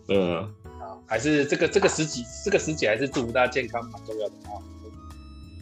[0.08, 0.36] 嗯，
[0.80, 4.56] 啊，还是这个这个时节，这个时节还是祝福大家健康蛮重要的啊。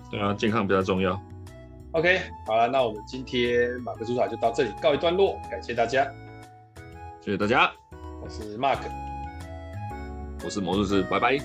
[0.09, 1.21] 对啊，健康比较重要。
[1.97, 6.05] OK，好了，那我们今天马克主场就到这里告一段落，感谢大家，
[7.23, 7.73] 谢谢大家。
[8.21, 8.81] 我是 Mark，
[10.45, 11.39] 我是魔术师，拜拜。